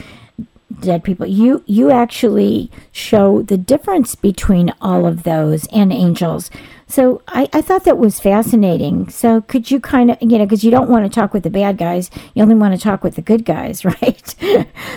dead 0.80 1.04
people, 1.04 1.26
you, 1.26 1.62
you 1.66 1.90
actually 1.90 2.70
show 2.92 3.40
the 3.40 3.56
difference 3.56 4.14
between 4.14 4.74
all 4.80 5.06
of 5.06 5.22
those 5.22 5.66
and 5.68 5.92
angels. 5.92 6.50
So 6.88 7.22
I, 7.26 7.48
I 7.52 7.60
thought 7.62 7.84
that 7.84 7.98
was 7.98 8.20
fascinating. 8.20 9.08
So 9.08 9.40
could 9.40 9.70
you 9.70 9.80
kind 9.80 10.12
of, 10.12 10.18
you 10.20 10.38
know, 10.38 10.44
because 10.44 10.62
you 10.62 10.70
don't 10.70 10.88
want 10.88 11.04
to 11.04 11.14
talk 11.14 11.34
with 11.34 11.42
the 11.42 11.50
bad 11.50 11.78
guys, 11.78 12.10
you 12.34 12.42
only 12.42 12.54
want 12.54 12.74
to 12.74 12.80
talk 12.80 13.02
with 13.02 13.16
the 13.16 13.22
good 13.22 13.44
guys, 13.44 13.84
right? 14.02 14.34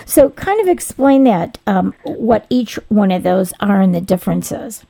so 0.06 0.30
kind 0.30 0.60
of 0.60 0.68
explain 0.68 1.24
that, 1.24 1.58
um, 1.66 1.94
what 2.04 2.46
each 2.48 2.76
one 2.88 3.10
of 3.10 3.22
those 3.22 3.52
are 3.60 3.80
and 3.80 3.94
the 3.94 4.00
differences. 4.00 4.84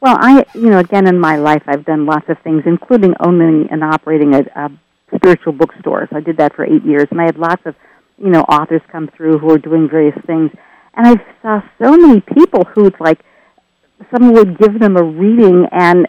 Well, 0.00 0.16
I, 0.18 0.44
you 0.54 0.70
know, 0.70 0.78
again 0.78 1.06
in 1.06 1.18
my 1.18 1.36
life, 1.36 1.62
I've 1.66 1.84
done 1.84 2.06
lots 2.06 2.28
of 2.28 2.38
things, 2.40 2.62
including 2.66 3.14
owning 3.20 3.68
and 3.70 3.82
operating 3.82 4.34
a, 4.34 4.40
a 4.54 4.70
spiritual 5.14 5.52
bookstore. 5.52 6.06
So 6.10 6.16
I 6.16 6.20
did 6.20 6.36
that 6.38 6.54
for 6.54 6.64
eight 6.64 6.84
years, 6.84 7.08
and 7.10 7.20
I 7.20 7.24
had 7.24 7.38
lots 7.38 7.62
of, 7.64 7.74
you 8.18 8.28
know, 8.28 8.42
authors 8.42 8.82
come 8.90 9.08
through 9.16 9.38
who 9.38 9.50
are 9.52 9.58
doing 9.58 9.88
various 9.88 10.16
things. 10.26 10.50
And 10.94 11.06
I 11.06 11.24
saw 11.42 11.62
so 11.82 11.96
many 11.96 12.20
people 12.20 12.64
who, 12.64 12.90
like, 13.00 13.20
someone 14.10 14.34
would 14.34 14.58
give 14.58 14.78
them 14.78 14.96
a 14.96 15.02
reading, 15.02 15.66
and 15.72 16.06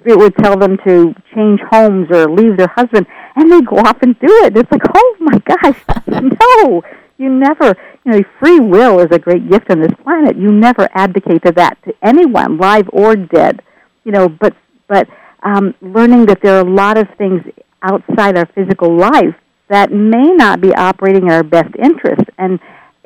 Spirit 0.00 0.18
would 0.18 0.36
tell 0.36 0.56
them 0.56 0.76
to 0.86 1.14
change 1.34 1.60
homes 1.70 2.08
or 2.10 2.28
leave 2.30 2.56
their 2.56 2.68
husband, 2.74 3.06
and 3.36 3.50
they 3.50 3.60
go 3.60 3.76
off 3.76 4.02
and 4.02 4.18
do 4.18 4.28
it. 4.44 4.56
It's 4.56 4.70
like, 4.70 4.82
oh 4.94 5.16
my 5.20 5.38
gosh, 5.38 5.80
no! 6.06 6.82
You 7.18 7.28
never, 7.28 7.76
you 8.04 8.12
know, 8.12 8.20
free 8.38 8.60
will 8.60 8.98
is 9.00 9.08
a 9.10 9.18
great 9.18 9.48
gift 9.50 9.70
on 9.70 9.80
this 9.80 9.92
planet. 10.02 10.36
You 10.36 10.50
never 10.50 10.88
advocate 10.94 11.42
to 11.44 11.52
that 11.52 11.76
to 11.84 11.94
anyone, 12.02 12.56
live 12.56 12.88
or 12.92 13.14
dead. 13.14 13.62
You 14.04 14.12
know, 14.12 14.28
but 14.28 14.54
but 14.88 15.06
um, 15.42 15.74
learning 15.82 16.26
that 16.26 16.40
there 16.42 16.56
are 16.56 16.66
a 16.66 16.70
lot 16.70 16.96
of 16.96 17.08
things 17.18 17.42
outside 17.82 18.36
our 18.36 18.46
physical 18.54 18.96
life 18.96 19.34
that 19.68 19.92
may 19.92 20.30
not 20.32 20.60
be 20.60 20.74
operating 20.74 21.24
in 21.24 21.30
our 21.30 21.42
best 21.42 21.74
interest, 21.76 22.24
and 22.38 22.58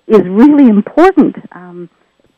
is 0.07 0.22
really 0.26 0.68
important. 0.68 1.37
Um, 1.52 1.88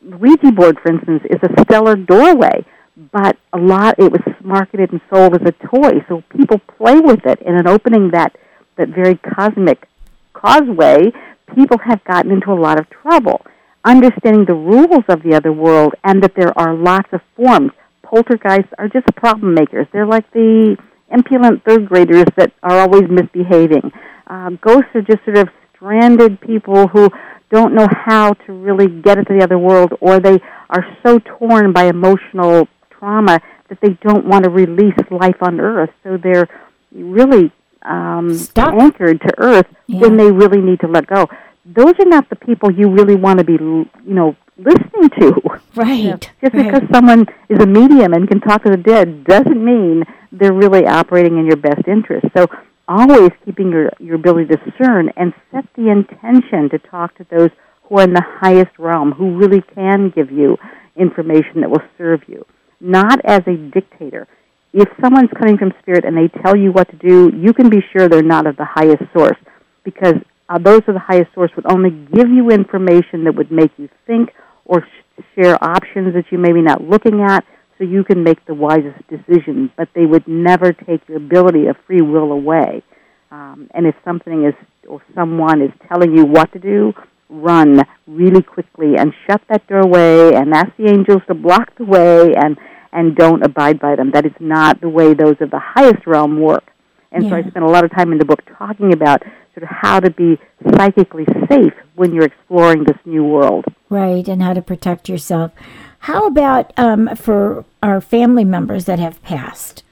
Ouija 0.01 0.51
board, 0.51 0.79
for 0.81 0.91
instance, 0.91 1.23
is 1.29 1.39
a 1.43 1.61
stellar 1.63 1.95
doorway, 1.95 2.65
but 3.11 3.37
a 3.53 3.57
lot 3.57 3.95
it 3.99 4.11
was 4.11 4.21
marketed 4.47 4.91
and 4.91 5.01
sold 5.13 5.35
as 5.35 5.41
a 5.45 5.51
toy, 5.67 6.03
so 6.07 6.23
people 6.35 6.59
play 6.77 6.99
with 6.99 7.25
it. 7.25 7.39
And 7.45 7.59
in 7.59 7.67
opening 7.67 8.11
that 8.11 8.35
that 8.77 8.89
very 8.89 9.15
cosmic 9.15 9.87
causeway, 10.33 11.11
people 11.55 11.77
have 11.83 12.03
gotten 12.05 12.31
into 12.31 12.51
a 12.51 12.59
lot 12.67 12.79
of 12.79 12.89
trouble. 12.89 13.41
Understanding 13.83 14.45
the 14.45 14.53
rules 14.53 15.03
of 15.09 15.23
the 15.23 15.33
other 15.35 15.51
world 15.51 15.93
and 16.03 16.21
that 16.23 16.33
there 16.35 16.57
are 16.57 16.73
lots 16.73 17.09
of 17.11 17.21
forms. 17.35 17.71
Poltergeists 18.03 18.71
are 18.77 18.87
just 18.87 19.05
problem 19.15 19.53
makers. 19.53 19.87
They're 19.91 20.05
like 20.05 20.29
the 20.31 20.77
impudent 21.11 21.63
third 21.63 21.87
graders 21.87 22.25
that 22.35 22.51
are 22.63 22.79
always 22.79 23.03
misbehaving. 23.09 23.91
Uh, 24.27 24.51
ghosts 24.61 24.91
are 24.93 25.01
just 25.01 25.23
sort 25.25 25.37
of 25.37 25.49
stranded 25.75 26.39
people 26.41 26.87
who 26.87 27.09
don't 27.49 27.73
know 27.73 27.87
how 28.05 28.33
to 28.33 28.53
really 28.53 28.87
get 29.01 29.17
into 29.17 29.33
the 29.33 29.43
other 29.43 29.57
world, 29.57 29.93
or 30.01 30.19
they 30.19 30.39
are 30.69 30.85
so 31.05 31.19
torn 31.19 31.71
by 31.71 31.85
emotional 31.85 32.67
trauma 32.89 33.39
that 33.69 33.79
they 33.81 33.97
don't 34.01 34.25
want 34.25 34.43
to 34.43 34.49
release 34.49 34.95
life 35.11 35.41
on 35.41 35.59
Earth. 35.59 35.89
So 36.03 36.17
they're 36.17 36.47
really 36.91 37.51
um, 37.83 38.37
anchored 38.55 39.21
to 39.21 39.33
Earth 39.37 39.67
yeah. 39.87 39.99
when 39.99 40.17
they 40.17 40.31
really 40.31 40.61
need 40.61 40.79
to 40.81 40.87
let 40.87 41.07
go. 41.07 41.27
Those 41.65 41.93
are 41.99 42.05
not 42.05 42.29
the 42.29 42.35
people 42.35 42.71
you 42.71 42.89
really 42.89 43.15
want 43.15 43.39
to 43.39 43.45
be, 43.45 43.53
you 43.53 43.89
know, 44.05 44.35
listening 44.57 45.09
to. 45.19 45.41
Right. 45.75 45.97
You 45.97 46.11
know, 46.11 46.17
just 46.17 46.53
right. 46.53 46.71
because 46.71 46.81
someone 46.91 47.25
is 47.49 47.59
a 47.59 47.65
medium 47.65 48.13
and 48.13 48.27
can 48.27 48.39
talk 48.41 48.63
to 48.63 48.71
the 48.71 48.77
dead 48.77 49.25
doesn't 49.25 49.63
mean 49.63 50.03
they're 50.31 50.53
really 50.53 50.85
operating 50.85 51.37
in 51.37 51.45
your 51.45 51.57
best 51.57 51.87
interest. 51.87 52.25
So 52.35 52.47
always 52.87 53.31
keeping 53.45 53.69
your, 53.71 53.91
your 53.99 54.15
ability 54.15 54.47
to 54.47 54.57
discern 54.57 55.09
and 55.17 55.33
set 55.51 55.65
the 55.75 55.89
intention 55.89 56.69
to 56.69 56.79
talk 56.79 57.15
to 57.17 57.25
those 57.29 57.49
who 57.83 57.99
are 57.99 58.03
in 58.03 58.13
the 58.13 58.25
highest 58.25 58.77
realm, 58.77 59.11
who 59.11 59.37
really 59.37 59.61
can 59.61 60.09
give 60.09 60.31
you 60.31 60.57
information 60.95 61.61
that 61.61 61.69
will 61.69 61.83
serve 61.97 62.21
you, 62.27 62.45
not 62.79 63.19
as 63.25 63.41
a 63.47 63.55
dictator. 63.55 64.27
If 64.73 64.89
someone's 65.01 65.29
coming 65.37 65.57
from 65.57 65.73
spirit 65.81 66.05
and 66.05 66.15
they 66.15 66.27
tell 66.41 66.55
you 66.55 66.71
what 66.71 66.89
to 66.89 66.95
do, 66.97 67.31
you 67.35 67.53
can 67.53 67.69
be 67.69 67.81
sure 67.91 68.07
they're 68.07 68.21
not 68.21 68.45
of 68.45 68.57
the 68.57 68.65
highest 68.65 69.03
source 69.13 69.37
because 69.83 70.15
uh, 70.49 70.59
those 70.59 70.81
of 70.87 70.93
the 70.93 70.99
highest 70.99 71.33
source 71.33 71.51
would 71.55 71.69
only 71.71 71.89
give 71.89 72.29
you 72.29 72.49
information 72.49 73.23
that 73.23 73.35
would 73.35 73.51
make 73.51 73.71
you 73.77 73.89
think 74.05 74.29
or 74.65 74.81
sh- 74.81 75.23
share 75.35 75.61
options 75.63 76.13
that 76.13 76.25
you 76.31 76.37
may 76.37 76.51
be 76.51 76.61
not 76.61 76.81
looking 76.83 77.21
at 77.21 77.43
so 77.77 77.83
you 77.83 78.03
can 78.03 78.23
make 78.23 78.43
the 78.45 78.53
wisest 78.53 78.99
decision, 79.07 79.71
but 79.77 79.87
they 79.93 80.05
would 80.05 80.27
never 80.27 80.73
take 80.73 81.07
your 81.07 81.17
ability 81.17 81.67
of 81.67 81.75
free 81.85 82.01
will 82.01 82.31
away. 82.31 82.83
Um, 83.29 83.69
and 83.73 83.85
if 83.85 83.95
something 84.03 84.45
is 84.45 84.53
or 84.87 85.01
someone 85.13 85.61
is 85.61 85.71
telling 85.89 86.15
you 86.15 86.25
what 86.25 86.51
to 86.53 86.59
do, 86.59 86.93
run 87.29 87.81
really 88.05 88.41
quickly 88.41 88.95
and 88.97 89.13
shut 89.25 89.41
that 89.49 89.67
doorway 89.67 90.33
and 90.33 90.53
ask 90.53 90.75
the 90.77 90.89
angels 90.89 91.21
to 91.27 91.33
block 91.33 91.75
the 91.77 91.85
way 91.85 92.33
and 92.35 92.57
and 92.93 93.15
don't 93.15 93.43
abide 93.43 93.79
by 93.79 93.95
them. 93.95 94.11
That 94.11 94.25
is 94.25 94.31
not 94.39 94.81
the 94.81 94.89
way 94.89 95.13
those 95.13 95.35
of 95.41 95.51
the 95.51 95.59
highest 95.59 96.07
realm 96.07 96.39
work. 96.39 96.71
And 97.11 97.23
yeah. 97.23 97.29
so 97.29 97.35
I 97.35 97.41
spent 97.41 97.65
a 97.65 97.69
lot 97.69 97.83
of 97.83 97.91
time 97.91 98.11
in 98.11 98.17
the 98.17 98.25
book 98.25 98.39
talking 98.57 98.93
about 98.93 99.21
sort 99.53 99.63
of 99.63 99.69
how 99.69 99.99
to 99.99 100.09
be 100.09 100.37
psychically 100.75 101.25
safe 101.49 101.73
when 101.95 102.13
you're 102.13 102.25
exploring 102.25 102.83
this 102.83 102.97
new 103.05 103.23
world. 103.23 103.65
Right, 103.89 104.27
and 104.27 104.41
how 104.41 104.53
to 104.53 104.61
protect 104.61 105.09
yourself. 105.09 105.51
How 105.99 106.27
about 106.27 106.73
um, 106.77 107.15
for 107.15 107.65
our 107.81 108.01
family 108.01 108.45
members 108.45 108.85
that 108.85 108.99
have 108.99 109.21
passed? 109.23 109.83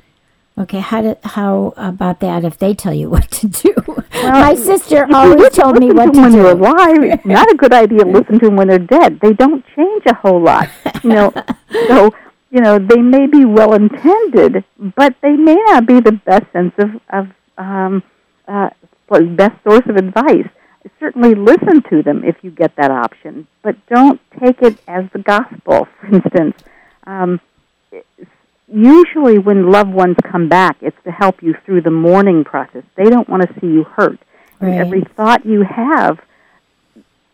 Okay, 0.58 0.80
how 0.80 1.02
do, 1.02 1.16
how 1.24 1.74
about 1.76 2.22
that 2.22 2.46
if 2.46 2.58
they 2.58 2.74
tell 2.74 2.94
you 2.94 3.10
what 3.16 3.30
to 3.32 3.48
do? 3.48 3.74
Well, 3.88 4.04
My 4.24 4.56
sister 4.56 5.06
always 5.14 5.50
told 5.50 5.80
me 5.80 5.92
what 5.92 6.08
to, 6.08 6.12
to 6.14 6.22
when 6.22 6.32
do. 6.32 6.44
they're 6.44 6.52
alive. 6.52 7.26
Not 7.26 7.52
a 7.52 7.56
good 7.56 7.74
idea 7.74 8.06
to 8.06 8.10
listen 8.10 8.40
to 8.40 8.46
them 8.46 8.56
when 8.56 8.68
they're 8.70 8.80
dead. 8.80 9.20
They 9.22 9.34
don't 9.34 9.64
change 9.76 10.04
a 10.08 10.16
whole 10.16 10.42
lot. 10.42 10.70
You 11.04 11.10
know, 11.10 11.34
so 11.88 12.12
you 12.52 12.62
know 12.62 12.80
they 12.80 13.02
may 13.02 13.28
be 13.28 13.44
well 13.44 13.74
intended, 13.74 14.64
but 14.96 15.16
they 15.22 15.36
may 15.36 15.58
not 15.68 15.86
be 15.86 16.00
the 16.00 16.14
best 16.14 16.46
sense 16.54 16.74
of 16.78 16.90
of 17.10 17.28
um, 17.58 18.04
uh, 18.48 18.70
best 19.10 19.62
source 19.64 19.84
of 19.90 19.98
advice 19.98 20.48
certainly 21.00 21.36
listen 21.36 21.82
to 21.90 22.04
them 22.04 22.24
if 22.24 22.36
you 22.42 22.52
get 22.52 22.76
that 22.78 22.92
option, 22.92 23.48
but 23.64 23.76
don't 23.88 24.20
take 24.40 24.62
it 24.62 24.78
as 24.88 25.06
the 25.14 25.20
gospel. 25.20 25.88
For 26.00 26.08
instance, 26.08 26.56
um, 27.06 27.40
usually 28.68 29.38
when 29.38 29.72
loved 29.72 29.94
ones 29.94 30.16
come 30.30 30.50
back, 30.50 30.78
it's 30.82 30.98
to 31.06 31.12
help 31.12 31.42
you 31.42 31.56
through 31.66 31.82
the 31.82 31.92
mourning 31.92 32.44
process. 32.44 32.84
They 32.96 33.10
don't 33.10 33.30
want 33.30 33.44
to 33.44 33.54
see 33.60 33.68
you 33.68 33.84
hurt. 33.84 34.20
Right. 34.60 34.70
And 34.70 34.80
every 34.80 35.04
thought 35.16 35.46
you 35.46 35.64
have 35.64 36.20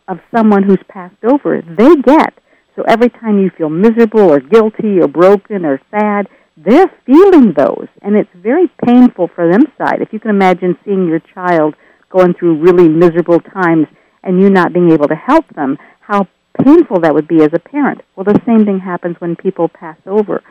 of 0.08 0.20
someone 0.34 0.62
who's 0.62 0.82
passed 0.88 1.24
over, 1.24 1.62
they 1.62 1.96
get. 1.96 2.34
So 2.76 2.82
every 2.82 3.10
time 3.10 3.38
you 3.38 3.50
feel 3.50 3.68
miserable 3.68 4.20
or 4.20 4.40
guilty 4.40 5.00
or 5.00 5.08
broken 5.08 5.64
or 5.64 5.80
sad, 5.90 6.28
they're 6.56 6.92
feeling 7.06 7.54
those, 7.56 7.88
and 8.02 8.14
it's 8.14 8.30
very 8.34 8.70
painful 8.84 9.28
for 9.34 9.50
them 9.50 9.62
side. 9.78 10.02
If 10.02 10.12
you 10.12 10.20
can 10.20 10.30
imagine 10.30 10.76
seeing 10.84 11.06
your 11.06 11.18
child 11.18 11.74
going 12.10 12.34
through 12.34 12.58
really 12.58 12.88
miserable 12.88 13.40
times 13.40 13.86
and 14.22 14.40
you 14.40 14.50
not 14.50 14.72
being 14.72 14.92
able 14.92 15.08
to 15.08 15.14
help 15.14 15.48
them, 15.54 15.78
how 16.00 16.28
painful 16.62 17.00
that 17.00 17.14
would 17.14 17.26
be 17.26 17.42
as 17.42 17.52
a 17.54 17.58
parent. 17.58 18.02
Well, 18.14 18.24
the 18.24 18.40
same 18.46 18.66
thing 18.66 18.78
happens 18.78 19.16
when 19.18 19.34
people 19.34 19.68
pass 19.68 19.96
over. 20.06 20.42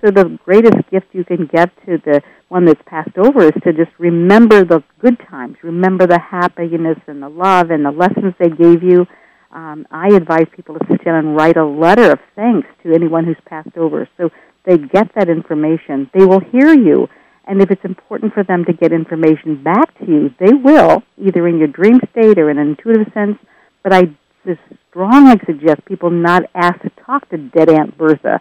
So 0.00 0.10
the 0.10 0.38
greatest 0.44 0.78
gift 0.90 1.06
you 1.12 1.24
can 1.24 1.46
get 1.46 1.70
to 1.86 1.98
the 1.98 2.22
one 2.48 2.64
that's 2.64 2.80
passed 2.86 3.16
over 3.18 3.44
is 3.44 3.52
to 3.64 3.72
just 3.72 3.90
remember 3.98 4.64
the 4.64 4.82
good 4.98 5.18
times, 5.28 5.56
remember 5.62 6.06
the 6.06 6.18
happiness 6.18 6.98
and 7.06 7.22
the 7.22 7.28
love 7.28 7.70
and 7.70 7.84
the 7.84 7.90
lessons 7.90 8.34
they 8.38 8.48
gave 8.48 8.82
you. 8.82 9.06
Um, 9.52 9.86
I 9.90 10.14
advise 10.14 10.46
people 10.54 10.78
to 10.78 10.86
sit 10.90 11.04
down 11.04 11.16
and 11.16 11.36
write 11.36 11.56
a 11.56 11.66
letter 11.66 12.12
of 12.12 12.18
thanks 12.34 12.68
to 12.82 12.94
anyone 12.94 13.24
who's 13.24 13.36
passed 13.46 13.76
over, 13.76 14.08
so 14.16 14.30
they 14.64 14.78
get 14.78 15.12
that 15.16 15.28
information. 15.28 16.10
They 16.14 16.24
will 16.24 16.40
hear 16.40 16.72
you 16.72 17.08
and 17.50 17.60
if 17.60 17.72
it's 17.72 17.84
important 17.84 18.32
for 18.32 18.44
them 18.44 18.64
to 18.66 18.72
get 18.72 18.92
information 18.92 19.60
back 19.60 19.98
to 19.98 20.06
you, 20.06 20.30
they 20.38 20.52
will, 20.52 21.02
either 21.18 21.48
in 21.48 21.58
your 21.58 21.66
dream 21.66 21.98
state 22.12 22.38
or 22.38 22.48
in 22.48 22.58
an 22.58 22.68
intuitive 22.68 23.12
sense. 23.12 23.38
But 23.82 23.92
I 23.92 24.02
just 24.46 24.60
strongly 24.88 25.34
suggest 25.44 25.84
people 25.84 26.10
not 26.10 26.44
ask 26.54 26.80
to 26.82 26.90
talk 27.04 27.28
to 27.30 27.38
dead 27.38 27.68
Aunt 27.68 27.98
Bertha 27.98 28.40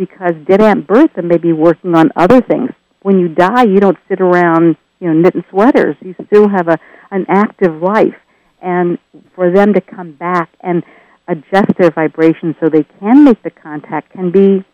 because 0.00 0.32
dead 0.48 0.62
Aunt 0.62 0.86
Bertha 0.86 1.20
may 1.20 1.36
be 1.36 1.52
working 1.52 1.94
on 1.94 2.10
other 2.16 2.40
things. 2.40 2.70
When 3.02 3.18
you 3.18 3.28
die, 3.28 3.64
you 3.64 3.80
don't 3.80 3.98
sit 4.08 4.18
around, 4.18 4.76
you 4.98 5.08
know, 5.08 5.12
knitting 5.12 5.44
sweaters. 5.50 5.94
You 6.00 6.14
still 6.26 6.48
have 6.48 6.68
a 6.68 6.78
an 7.10 7.26
active 7.28 7.82
life, 7.82 8.16
and 8.62 8.98
for 9.34 9.50
them 9.50 9.74
to 9.74 9.80
come 9.82 10.12
back 10.12 10.48
and 10.62 10.82
adjust 11.28 11.76
their 11.78 11.90
vibration 11.90 12.56
so 12.58 12.68
they 12.70 12.84
can 12.98 13.24
make 13.24 13.42
the 13.42 13.50
contact 13.50 14.10
can 14.12 14.30
be 14.30 14.64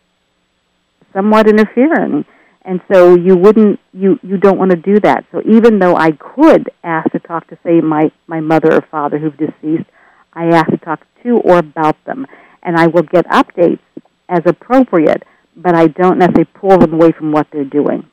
somewhat 1.12 1.48
interfering 1.48 2.24
and 2.62 2.80
so 2.92 3.14
you 3.14 3.36
wouldn't 3.36 3.78
you 3.92 4.18
you 4.22 4.36
don't 4.36 4.58
want 4.58 4.70
to 4.70 4.76
do 4.76 4.98
that 5.00 5.24
so 5.32 5.42
even 5.46 5.78
though 5.78 5.96
i 5.96 6.10
could 6.12 6.70
ask 6.82 7.10
to 7.10 7.18
talk 7.18 7.46
to 7.48 7.58
say 7.62 7.80
my 7.80 8.10
my 8.26 8.40
mother 8.40 8.72
or 8.72 8.80
father 8.90 9.18
who've 9.18 9.36
deceased 9.36 9.88
i 10.32 10.46
ask 10.46 10.70
to 10.70 10.78
talk 10.78 11.00
to 11.22 11.36
or 11.38 11.58
about 11.58 11.96
them 12.04 12.26
and 12.62 12.76
i 12.76 12.86
will 12.86 13.02
get 13.02 13.26
updates 13.26 13.80
as 14.28 14.42
appropriate 14.46 15.22
but 15.56 15.74
i 15.74 15.86
don't 15.86 16.18
necessarily 16.18 16.44
pull 16.54 16.78
them 16.78 16.94
away 16.94 17.12
from 17.12 17.32
what 17.32 17.46
they're 17.50 17.64
doing 17.64 18.06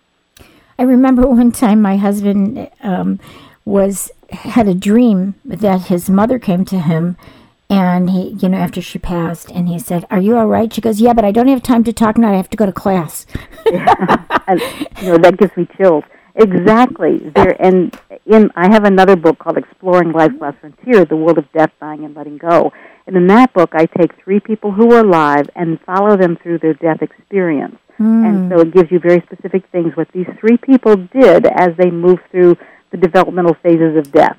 i 0.77 0.83
remember 0.83 1.27
one 1.27 1.51
time 1.51 1.81
my 1.81 1.97
husband 1.97 2.69
um, 2.81 3.19
was 3.65 4.11
had 4.31 4.67
a 4.67 4.73
dream 4.73 5.35
that 5.45 5.87
his 5.87 6.09
mother 6.09 6.39
came 6.39 6.65
to 6.65 6.79
him 6.79 7.15
and 7.69 8.11
he, 8.11 8.37
you 8.39 8.49
know, 8.49 8.57
after 8.57 8.81
she 8.81 8.99
passed, 8.99 9.49
and 9.49 9.67
he 9.67 9.79
said, 9.79 10.05
"Are 10.11 10.19
you 10.19 10.37
all 10.37 10.47
right?" 10.47 10.71
She 10.71 10.81
goes, 10.81 11.01
"Yeah, 11.01 11.13
but 11.13 11.25
I 11.25 11.31
don't 11.31 11.47
have 11.47 11.63
time 11.63 11.83
to 11.85 11.93
talk 11.93 12.17
now. 12.17 12.31
I 12.31 12.35
have 12.35 12.49
to 12.51 12.57
go 12.57 12.65
to 12.65 12.71
class." 12.71 13.25
yeah. 13.65 14.25
and, 14.47 14.61
you 15.01 15.07
know 15.07 15.17
that 15.17 15.37
gives 15.37 15.55
me 15.57 15.67
chills. 15.77 16.03
Exactly. 16.35 17.17
There 17.35 17.55
and 17.59 17.97
in 18.25 18.51
I 18.55 18.71
have 18.71 18.83
another 18.83 19.15
book 19.15 19.39
called 19.39 19.57
Exploring 19.57 20.11
Life's 20.11 20.39
Last 20.39 20.59
Frontier: 20.59 21.05
The 21.05 21.15
World 21.15 21.37
of 21.37 21.51
Death, 21.51 21.71
Dying, 21.79 22.05
and 22.05 22.15
Letting 22.15 22.37
Go. 22.37 22.71
And 23.05 23.17
in 23.17 23.27
that 23.27 23.53
book, 23.53 23.71
I 23.73 23.85
take 23.85 24.11
three 24.23 24.39
people 24.39 24.71
who 24.71 24.87
were 24.87 24.99
alive 24.99 25.49
and 25.55 25.79
follow 25.81 26.15
them 26.15 26.37
through 26.41 26.59
their 26.59 26.73
death 26.73 27.01
experience. 27.01 27.77
Mm. 27.99 28.25
And 28.25 28.51
so 28.51 28.61
it 28.61 28.73
gives 28.73 28.91
you 28.91 28.99
very 28.99 29.21
specific 29.21 29.67
things 29.71 29.95
what 29.95 30.07
these 30.13 30.27
three 30.39 30.57
people 30.57 30.95
did 30.95 31.45
as 31.45 31.75
they 31.77 31.91
moved 31.91 32.21
through 32.31 32.57
the 32.91 32.97
developmental 32.97 33.55
phases 33.61 33.97
of 33.97 34.11
death. 34.11 34.37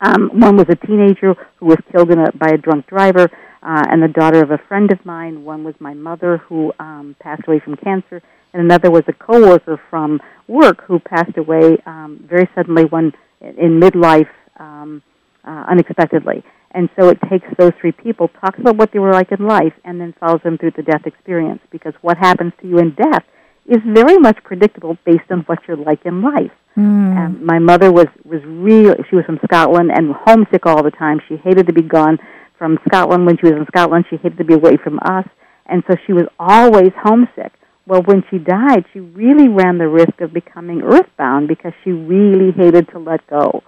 Um, 0.00 0.30
one 0.34 0.56
was 0.56 0.66
a 0.68 0.76
teenager 0.76 1.34
who 1.56 1.66
was 1.66 1.78
killed 1.90 2.10
a, 2.12 2.30
by 2.32 2.50
a 2.50 2.58
drunk 2.58 2.86
driver, 2.86 3.28
uh, 3.62 3.82
and 3.90 4.02
the 4.02 4.08
daughter 4.08 4.42
of 4.42 4.50
a 4.50 4.58
friend 4.68 4.92
of 4.92 5.04
mine. 5.04 5.44
One 5.44 5.64
was 5.64 5.74
my 5.80 5.94
mother 5.94 6.38
who 6.38 6.72
um, 6.78 7.16
passed 7.18 7.42
away 7.48 7.58
from 7.58 7.76
cancer, 7.76 8.22
and 8.52 8.62
another 8.62 8.90
was 8.90 9.02
a 9.08 9.12
coworker 9.12 9.80
from 9.90 10.20
work 10.46 10.84
who 10.84 11.00
passed 11.00 11.36
away 11.36 11.78
um, 11.84 12.24
very 12.28 12.48
suddenly 12.54 12.84
one 12.84 13.12
in 13.40 13.80
midlife 13.80 14.30
um, 14.58 15.02
uh, 15.44 15.64
unexpectedly. 15.68 16.44
And 16.72 16.88
so 16.98 17.08
it 17.08 17.18
takes 17.30 17.46
those 17.58 17.72
three 17.80 17.92
people, 17.92 18.28
talks 18.28 18.58
about 18.58 18.76
what 18.76 18.92
they 18.92 18.98
were 18.98 19.12
like 19.12 19.32
in 19.32 19.46
life, 19.46 19.72
and 19.84 20.00
then 20.00 20.14
follows 20.20 20.40
them 20.44 20.58
through 20.58 20.72
the 20.72 20.82
death 20.82 21.06
experience. 21.06 21.60
Because 21.70 21.94
what 22.02 22.18
happens 22.18 22.52
to 22.60 22.68
you 22.68 22.78
in 22.78 22.94
death 22.94 23.24
is 23.66 23.78
very 23.86 24.18
much 24.18 24.38
predictable 24.44 24.96
based 25.04 25.30
on 25.30 25.40
what 25.40 25.58
you're 25.66 25.76
like 25.76 26.04
in 26.04 26.22
life. 26.22 26.52
Mm. 26.76 27.16
Um, 27.16 27.44
my 27.44 27.58
mother 27.58 27.90
was 27.90 28.06
was 28.24 28.40
really 28.44 28.94
she 29.10 29.16
was 29.16 29.24
from 29.24 29.40
Scotland 29.44 29.90
and 29.94 30.14
homesick 30.14 30.64
all 30.64 30.82
the 30.82 30.90
time. 30.90 31.20
She 31.28 31.36
hated 31.36 31.66
to 31.66 31.72
be 31.72 31.82
gone 31.82 32.18
from 32.56 32.78
Scotland 32.86 33.26
when 33.26 33.36
she 33.38 33.46
was 33.46 33.54
in 33.54 33.66
Scotland. 33.66 34.04
She 34.08 34.16
hated 34.16 34.38
to 34.38 34.44
be 34.44 34.54
away 34.54 34.76
from 34.76 34.98
us, 35.04 35.26
and 35.66 35.82
so 35.88 35.96
she 36.06 36.12
was 36.12 36.26
always 36.38 36.92
homesick. 37.02 37.52
Well, 37.86 38.02
when 38.02 38.22
she 38.30 38.38
died, 38.38 38.84
she 38.92 39.00
really 39.00 39.48
ran 39.48 39.78
the 39.78 39.88
risk 39.88 40.20
of 40.20 40.32
becoming 40.32 40.82
earthbound 40.82 41.48
because 41.48 41.72
she 41.82 41.90
really 41.90 42.52
hated 42.52 42.88
to 42.90 42.98
let 42.98 43.26
go. 43.26 43.62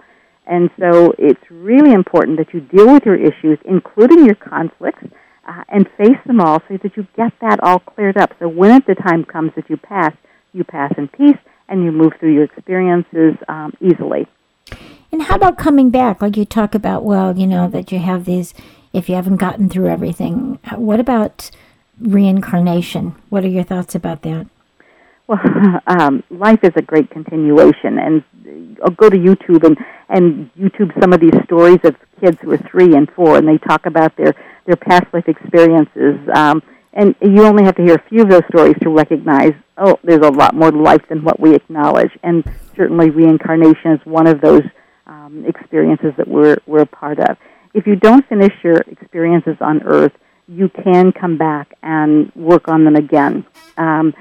And 0.51 0.69
so 0.77 1.13
it's 1.17 1.39
really 1.49 1.93
important 1.93 2.37
that 2.37 2.53
you 2.53 2.59
deal 2.59 2.91
with 2.91 3.05
your 3.05 3.15
issues, 3.15 3.57
including 3.63 4.25
your 4.25 4.35
conflicts, 4.35 5.05
uh, 5.47 5.63
and 5.69 5.87
face 5.97 6.19
them 6.25 6.41
all 6.41 6.61
so 6.67 6.77
that 6.83 6.97
you 6.97 7.07
get 7.15 7.31
that 7.39 7.61
all 7.63 7.79
cleared 7.79 8.17
up. 8.17 8.33
So 8.37 8.49
when 8.49 8.83
the 8.85 8.95
time 8.95 9.23
comes 9.23 9.53
that 9.55 9.69
you 9.69 9.77
pass, 9.77 10.13
you 10.51 10.65
pass 10.65 10.91
in 10.97 11.07
peace 11.07 11.37
and 11.69 11.85
you 11.85 11.91
move 11.93 12.11
through 12.19 12.33
your 12.33 12.43
experiences 12.43 13.35
um, 13.47 13.71
easily. 13.79 14.27
And 15.09 15.23
how 15.23 15.35
about 15.35 15.57
coming 15.57 15.89
back? 15.89 16.21
Like 16.21 16.35
you 16.35 16.43
talk 16.43 16.75
about, 16.75 17.05
well, 17.05 17.37
you 17.37 17.47
know, 17.47 17.69
that 17.69 17.93
you 17.93 17.99
have 17.99 18.25
these, 18.25 18.53
if 18.91 19.07
you 19.07 19.15
haven't 19.15 19.37
gotten 19.37 19.69
through 19.69 19.87
everything. 19.87 20.59
What 20.75 20.99
about 20.99 21.49
reincarnation? 21.97 23.15
What 23.29 23.45
are 23.45 23.49
your 23.49 23.63
thoughts 23.63 23.95
about 23.95 24.23
that? 24.23 24.47
Well, 25.31 25.39
um, 25.87 26.23
life 26.29 26.59
is 26.63 26.73
a 26.75 26.81
great 26.81 27.09
continuation, 27.09 27.97
and 27.99 28.77
I'll 28.83 28.91
go 28.91 29.09
to 29.09 29.17
YouTube 29.17 29.63
and 29.63 29.77
and 30.09 30.53
YouTube 30.55 30.91
some 30.99 31.13
of 31.13 31.21
these 31.21 31.33
stories 31.45 31.79
of 31.85 31.95
kids 32.19 32.37
who 32.41 32.51
are 32.51 32.57
three 32.57 32.95
and 32.95 33.09
four, 33.11 33.37
and 33.37 33.47
they 33.47 33.57
talk 33.57 33.85
about 33.85 34.15
their 34.17 34.33
their 34.65 34.75
past 34.75 35.05
life 35.13 35.29
experiences. 35.29 36.19
Um, 36.33 36.61
and 36.93 37.15
you 37.21 37.45
only 37.45 37.63
have 37.63 37.75
to 37.77 37.81
hear 37.81 37.95
a 37.95 38.09
few 38.09 38.23
of 38.23 38.29
those 38.29 38.43
stories 38.49 38.75
to 38.81 38.89
recognize, 38.89 39.53
oh, 39.77 39.97
there's 40.03 40.25
a 40.25 40.29
lot 40.29 40.53
more 40.53 40.69
to 40.69 40.77
life 40.77 41.07
than 41.07 41.23
what 41.23 41.39
we 41.39 41.55
acknowledge. 41.55 42.11
And 42.23 42.43
certainly, 42.75 43.09
reincarnation 43.09 43.93
is 43.93 44.01
one 44.03 44.27
of 44.27 44.41
those 44.41 44.63
um, 45.07 45.45
experiences 45.47 46.11
that 46.17 46.27
we're 46.27 46.57
we're 46.67 46.81
a 46.81 46.85
part 46.85 47.19
of. 47.19 47.37
If 47.73 47.87
you 47.87 47.95
don't 47.95 48.27
finish 48.27 48.51
your 48.65 48.79
experiences 48.79 49.55
on 49.61 49.81
Earth, 49.83 50.11
you 50.49 50.67
can 50.67 51.13
come 51.13 51.37
back 51.37 51.73
and 51.81 52.29
work 52.35 52.67
on 52.67 52.83
them 52.83 52.97
again. 52.97 53.45
Um, 53.77 54.13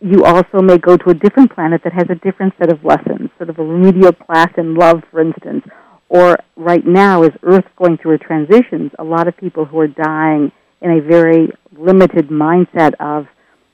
you 0.00 0.24
also 0.24 0.60
may 0.60 0.78
go 0.78 0.96
to 0.96 1.10
a 1.10 1.14
different 1.14 1.54
planet 1.54 1.82
that 1.84 1.92
has 1.92 2.06
a 2.10 2.14
different 2.16 2.52
set 2.58 2.72
of 2.72 2.84
lessons, 2.84 3.30
sort 3.38 3.50
of 3.50 3.58
a 3.58 3.62
remedial 3.62 4.12
class 4.12 4.48
in 4.58 4.74
love, 4.74 5.02
for 5.10 5.20
instance. 5.20 5.64
Or 6.08 6.36
right 6.56 6.84
now, 6.86 7.22
as 7.22 7.30
Earth's 7.42 7.68
going 7.76 7.98
through 7.98 8.14
a 8.14 8.18
transition, 8.18 8.90
a 8.98 9.04
lot 9.04 9.26
of 9.26 9.36
people 9.36 9.64
who 9.64 9.80
are 9.80 9.88
dying 9.88 10.52
in 10.82 10.90
a 10.90 11.00
very 11.00 11.50
limited 11.76 12.28
mindset 12.28 12.92
of 13.00 13.26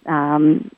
um, 0.06 0.70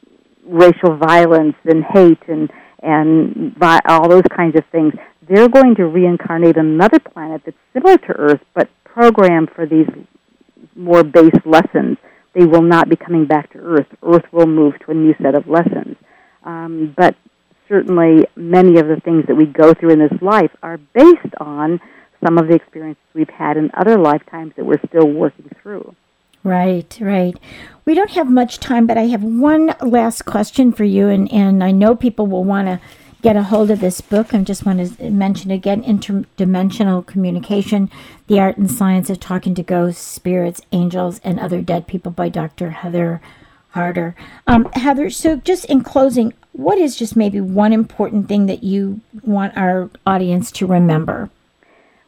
racial 0.44 0.96
violence 0.96 1.54
and 1.64 1.84
hate 1.84 2.22
and 2.28 2.50
and 2.84 3.54
vi- 3.56 3.80
all 3.86 4.08
those 4.08 4.24
kinds 4.36 4.56
of 4.56 4.64
things. 4.72 4.92
They're 5.28 5.48
going 5.48 5.76
to 5.76 5.86
reincarnate 5.86 6.56
another 6.56 6.98
planet 6.98 7.42
that's 7.44 7.56
similar 7.72 7.96
to 7.96 8.12
Earth, 8.14 8.40
but 8.54 8.68
programmed 8.84 9.50
for 9.54 9.66
these 9.66 9.86
more 10.74 11.04
base 11.04 11.30
lessons 11.44 11.96
they 12.34 12.44
will 12.44 12.62
not 12.62 12.88
be 12.88 12.96
coming 12.96 13.26
back 13.26 13.52
to 13.52 13.58
Earth. 13.58 13.86
Earth 14.02 14.24
will 14.32 14.46
move 14.46 14.78
to 14.80 14.90
a 14.90 14.94
new 14.94 15.14
set 15.22 15.34
of 15.34 15.46
lessons. 15.46 15.96
Um, 16.44 16.94
but 16.96 17.14
certainly, 17.68 18.26
many 18.36 18.78
of 18.78 18.88
the 18.88 19.00
things 19.04 19.24
that 19.26 19.34
we 19.34 19.46
go 19.46 19.74
through 19.74 19.90
in 19.90 19.98
this 19.98 20.22
life 20.22 20.50
are 20.62 20.78
based 20.78 21.34
on 21.38 21.80
some 22.24 22.38
of 22.38 22.48
the 22.48 22.54
experiences 22.54 23.02
we've 23.14 23.28
had 23.28 23.56
in 23.56 23.70
other 23.74 23.98
lifetimes 23.98 24.52
that 24.56 24.64
we're 24.64 24.80
still 24.88 25.08
working 25.08 25.50
through. 25.62 25.94
Right, 26.44 26.98
right. 27.00 27.36
We 27.84 27.94
don't 27.94 28.10
have 28.10 28.28
much 28.28 28.58
time, 28.58 28.86
but 28.86 28.98
I 28.98 29.06
have 29.06 29.22
one 29.22 29.74
last 29.80 30.24
question 30.24 30.72
for 30.72 30.84
you, 30.84 31.08
and, 31.08 31.30
and 31.32 31.62
I 31.62 31.70
know 31.70 31.94
people 31.94 32.26
will 32.26 32.44
want 32.44 32.66
to 32.66 32.80
get 33.22 33.36
a 33.36 33.44
hold 33.44 33.70
of 33.70 33.78
this 33.78 34.00
book. 34.00 34.34
I 34.34 34.38
just 34.38 34.66
want 34.66 34.98
to 34.98 35.10
mention 35.10 35.52
again 35.52 35.82
Interdimensional 35.84 37.06
Communication 37.06 37.88
The 38.26 38.40
Art 38.40 38.56
and 38.58 38.70
Science 38.70 39.08
of 39.08 39.20
Talking 39.20 39.54
to 39.54 39.62
Ghosts, 39.62 40.04
Spirits, 40.04 40.60
Angels, 40.72 41.20
and 41.22 41.38
Other 41.38 41.62
Dead 41.62 41.86
People 41.86 42.10
by 42.10 42.28
Dr. 42.28 42.70
Heather 42.70 43.22
Harder. 43.70 44.16
Um, 44.48 44.68
Heather, 44.72 45.08
so 45.08 45.36
just 45.36 45.64
in 45.66 45.82
closing, 45.84 46.34
what 46.50 46.78
is 46.78 46.96
just 46.96 47.14
maybe 47.14 47.40
one 47.40 47.72
important 47.72 48.28
thing 48.28 48.46
that 48.46 48.64
you 48.64 49.00
want 49.22 49.56
our 49.56 49.88
audience 50.04 50.50
to 50.52 50.66
remember? 50.66 51.30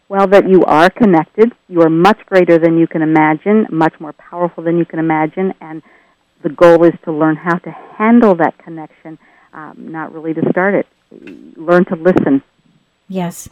Well, 0.09 0.27
that 0.27 0.48
you 0.48 0.64
are 0.64 0.90
connected. 0.90 1.53
You 1.68 1.83
are 1.83 1.90
much 1.90 2.18
greater 2.27 2.59
than 2.59 2.77
you 2.77 2.88
can 2.88 3.03
imagine, 3.03 3.66
much 3.70 3.94
more 4.00 4.12
powerful 4.12 4.64
than 4.64 4.79
you 4.79 4.85
can 4.85 4.98
imagine, 4.98 5.55
and 5.61 5.81
the 6.42 6.50
goal 6.50 6.83
is 6.85 6.92
to 7.05 7.12
learn 7.12 7.37
how 7.37 7.57
to 7.59 7.70
handle 7.70 8.35
that 8.35 8.59
connection, 8.59 9.18
um, 9.53 9.77
not 9.79 10.12
really 10.12 10.35
to 10.35 10.42
start 10.50 10.74
it 10.74 10.87
learn 11.57 11.85
to 11.87 11.96
listen. 11.96 12.42
Yes. 13.09 13.48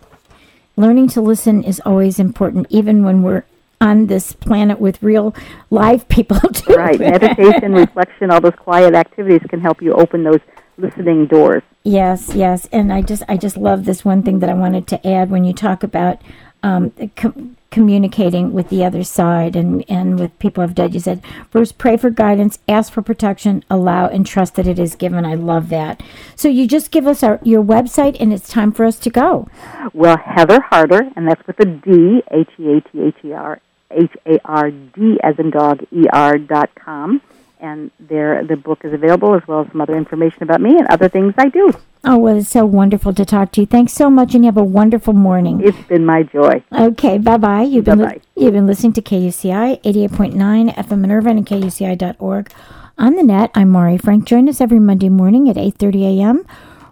Learning 0.76 1.08
to 1.08 1.20
listen 1.20 1.62
is 1.62 1.80
always 1.84 2.18
important, 2.18 2.66
even 2.70 3.04
when 3.04 3.22
we're 3.22 3.44
on 3.80 4.06
this 4.06 4.32
planet 4.32 4.80
with 4.80 5.02
real 5.02 5.34
live 5.70 6.08
people. 6.08 6.38
Right. 6.68 6.98
Meditation, 6.98 7.74
reflection, 7.74 8.30
all 8.30 8.40
those 8.40 8.54
quiet 8.58 8.94
activities 8.94 9.42
can 9.48 9.60
help 9.60 9.82
you 9.82 9.92
open 9.92 10.24
those 10.24 10.40
listening 10.78 11.26
doors. 11.26 11.62
Yes, 11.84 12.32
yes. 12.34 12.68
And 12.72 12.92
I 12.92 13.02
just 13.02 13.22
I 13.28 13.36
just 13.36 13.56
love 13.56 13.84
this 13.84 14.04
one 14.04 14.22
thing 14.22 14.38
that 14.38 14.48
I 14.48 14.54
wanted 14.54 14.86
to 14.88 15.06
add 15.06 15.30
when 15.30 15.44
you 15.44 15.52
talk 15.52 15.82
about 15.82 16.20
um, 16.62 16.92
com- 17.16 17.56
communicating 17.70 18.52
with 18.52 18.68
the 18.68 18.84
other 18.84 19.02
side 19.02 19.56
and, 19.56 19.84
and 19.88 20.20
with 20.20 20.38
people 20.38 20.62
who've 20.62 20.74
died. 20.74 20.94
You 20.94 21.00
said, 21.00 21.22
first, 21.50 21.78
pray 21.78 21.96
for 21.96 22.10
guidance, 22.10 22.58
ask 22.68 22.92
for 22.92 23.02
protection, 23.02 23.64
allow, 23.70 24.06
and 24.06 24.26
trust 24.26 24.54
that 24.56 24.66
it 24.66 24.78
is 24.78 24.94
given. 24.94 25.24
I 25.24 25.34
love 25.34 25.70
that. 25.70 26.02
So 26.36 26.48
you 26.48 26.68
just 26.68 26.90
give 26.90 27.06
us 27.06 27.22
our, 27.22 27.40
your 27.42 27.62
website, 27.62 28.16
and 28.20 28.32
it's 28.32 28.48
time 28.48 28.72
for 28.72 28.84
us 28.84 28.98
to 29.00 29.10
go. 29.10 29.48
Well, 29.94 30.18
Heather 30.18 30.60
Harder, 30.60 31.10
and 31.16 31.26
that's 31.26 31.44
with 31.46 31.58
a 31.60 31.64
D, 31.64 32.22
H 32.30 32.48
E 32.58 32.76
A 32.76 32.80
T 32.80 33.00
H 33.00 33.16
E 33.24 33.32
R, 33.32 33.60
H 33.90 34.12
A 34.26 34.38
R 34.44 34.70
D 34.70 35.18
as 35.22 35.38
in 35.38 35.50
dog, 35.50 35.82
E 35.90 36.04
R 36.12 36.38
dot 36.38 36.70
com 36.74 37.22
and 37.62 37.90
there 37.98 38.44
the 38.44 38.56
book 38.56 38.80
is 38.84 38.92
available 38.92 39.34
as 39.34 39.42
well 39.46 39.62
as 39.62 39.68
some 39.72 39.80
other 39.80 39.96
information 39.96 40.42
about 40.42 40.60
me 40.60 40.76
and 40.76 40.86
other 40.88 41.08
things 41.08 41.32
I 41.38 41.48
do. 41.48 41.72
Oh, 42.04 42.18
well, 42.18 42.36
it's 42.36 42.48
so 42.48 42.66
wonderful 42.66 43.14
to 43.14 43.24
talk 43.24 43.52
to 43.52 43.60
you. 43.60 43.66
Thanks 43.66 43.92
so 43.92 44.10
much, 44.10 44.34
and 44.34 44.44
you 44.44 44.48
have 44.48 44.56
a 44.56 44.64
wonderful 44.64 45.14
morning. 45.14 45.60
It's 45.64 45.78
been 45.88 46.04
my 46.04 46.24
joy. 46.24 46.62
Okay, 46.72 47.16
bye 47.18 47.36
bye. 47.36 47.62
You've 47.62 47.84
been 47.84 48.00
li- 48.00 48.20
you've 48.36 48.52
been 48.52 48.66
listening 48.66 48.92
to 48.94 49.02
KUCI 49.02 49.80
eighty 49.84 50.04
eight 50.04 50.12
point 50.12 50.34
nine 50.34 50.68
FM 50.70 51.04
in 51.04 51.10
Irvine 51.12 51.38
and 51.38 51.46
KUCI.org 51.46 52.52
on 52.98 53.14
the 53.14 53.22
net. 53.22 53.52
I'm 53.54 53.70
Mari 53.70 53.96
Frank. 53.96 54.26
Join 54.26 54.48
us 54.48 54.60
every 54.60 54.80
Monday 54.80 55.08
morning 55.08 55.48
at 55.48 55.56
eight 55.56 55.76
thirty 55.76 56.04
a.m 56.04 56.44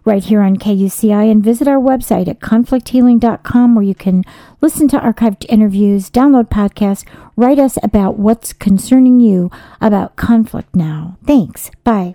right 0.05 0.25
here 0.25 0.41
on 0.41 0.57
KUCI 0.57 1.31
and 1.31 1.43
visit 1.43 1.69
our 1.69 1.79
website 1.79 2.29
at 2.29 2.41
conflicthealing.com 2.41 3.75
where 3.75 3.85
you 3.85 3.95
can 3.95 4.25
listen 4.61 4.89
to 4.89 4.99
archived 4.99 5.47
interviews, 5.49 6.11
download 6.11 6.49
podcasts, 6.49 7.05
write 7.37 7.59
us 7.59 7.79
about 7.83 8.19
what's 8.19 8.53
concerning 8.53 9.21
you 9.21 9.51
about 9.81 10.17
conflict 10.17 10.75
now. 10.75 11.19
Thanks. 11.27 11.71
Bye. 11.85 12.15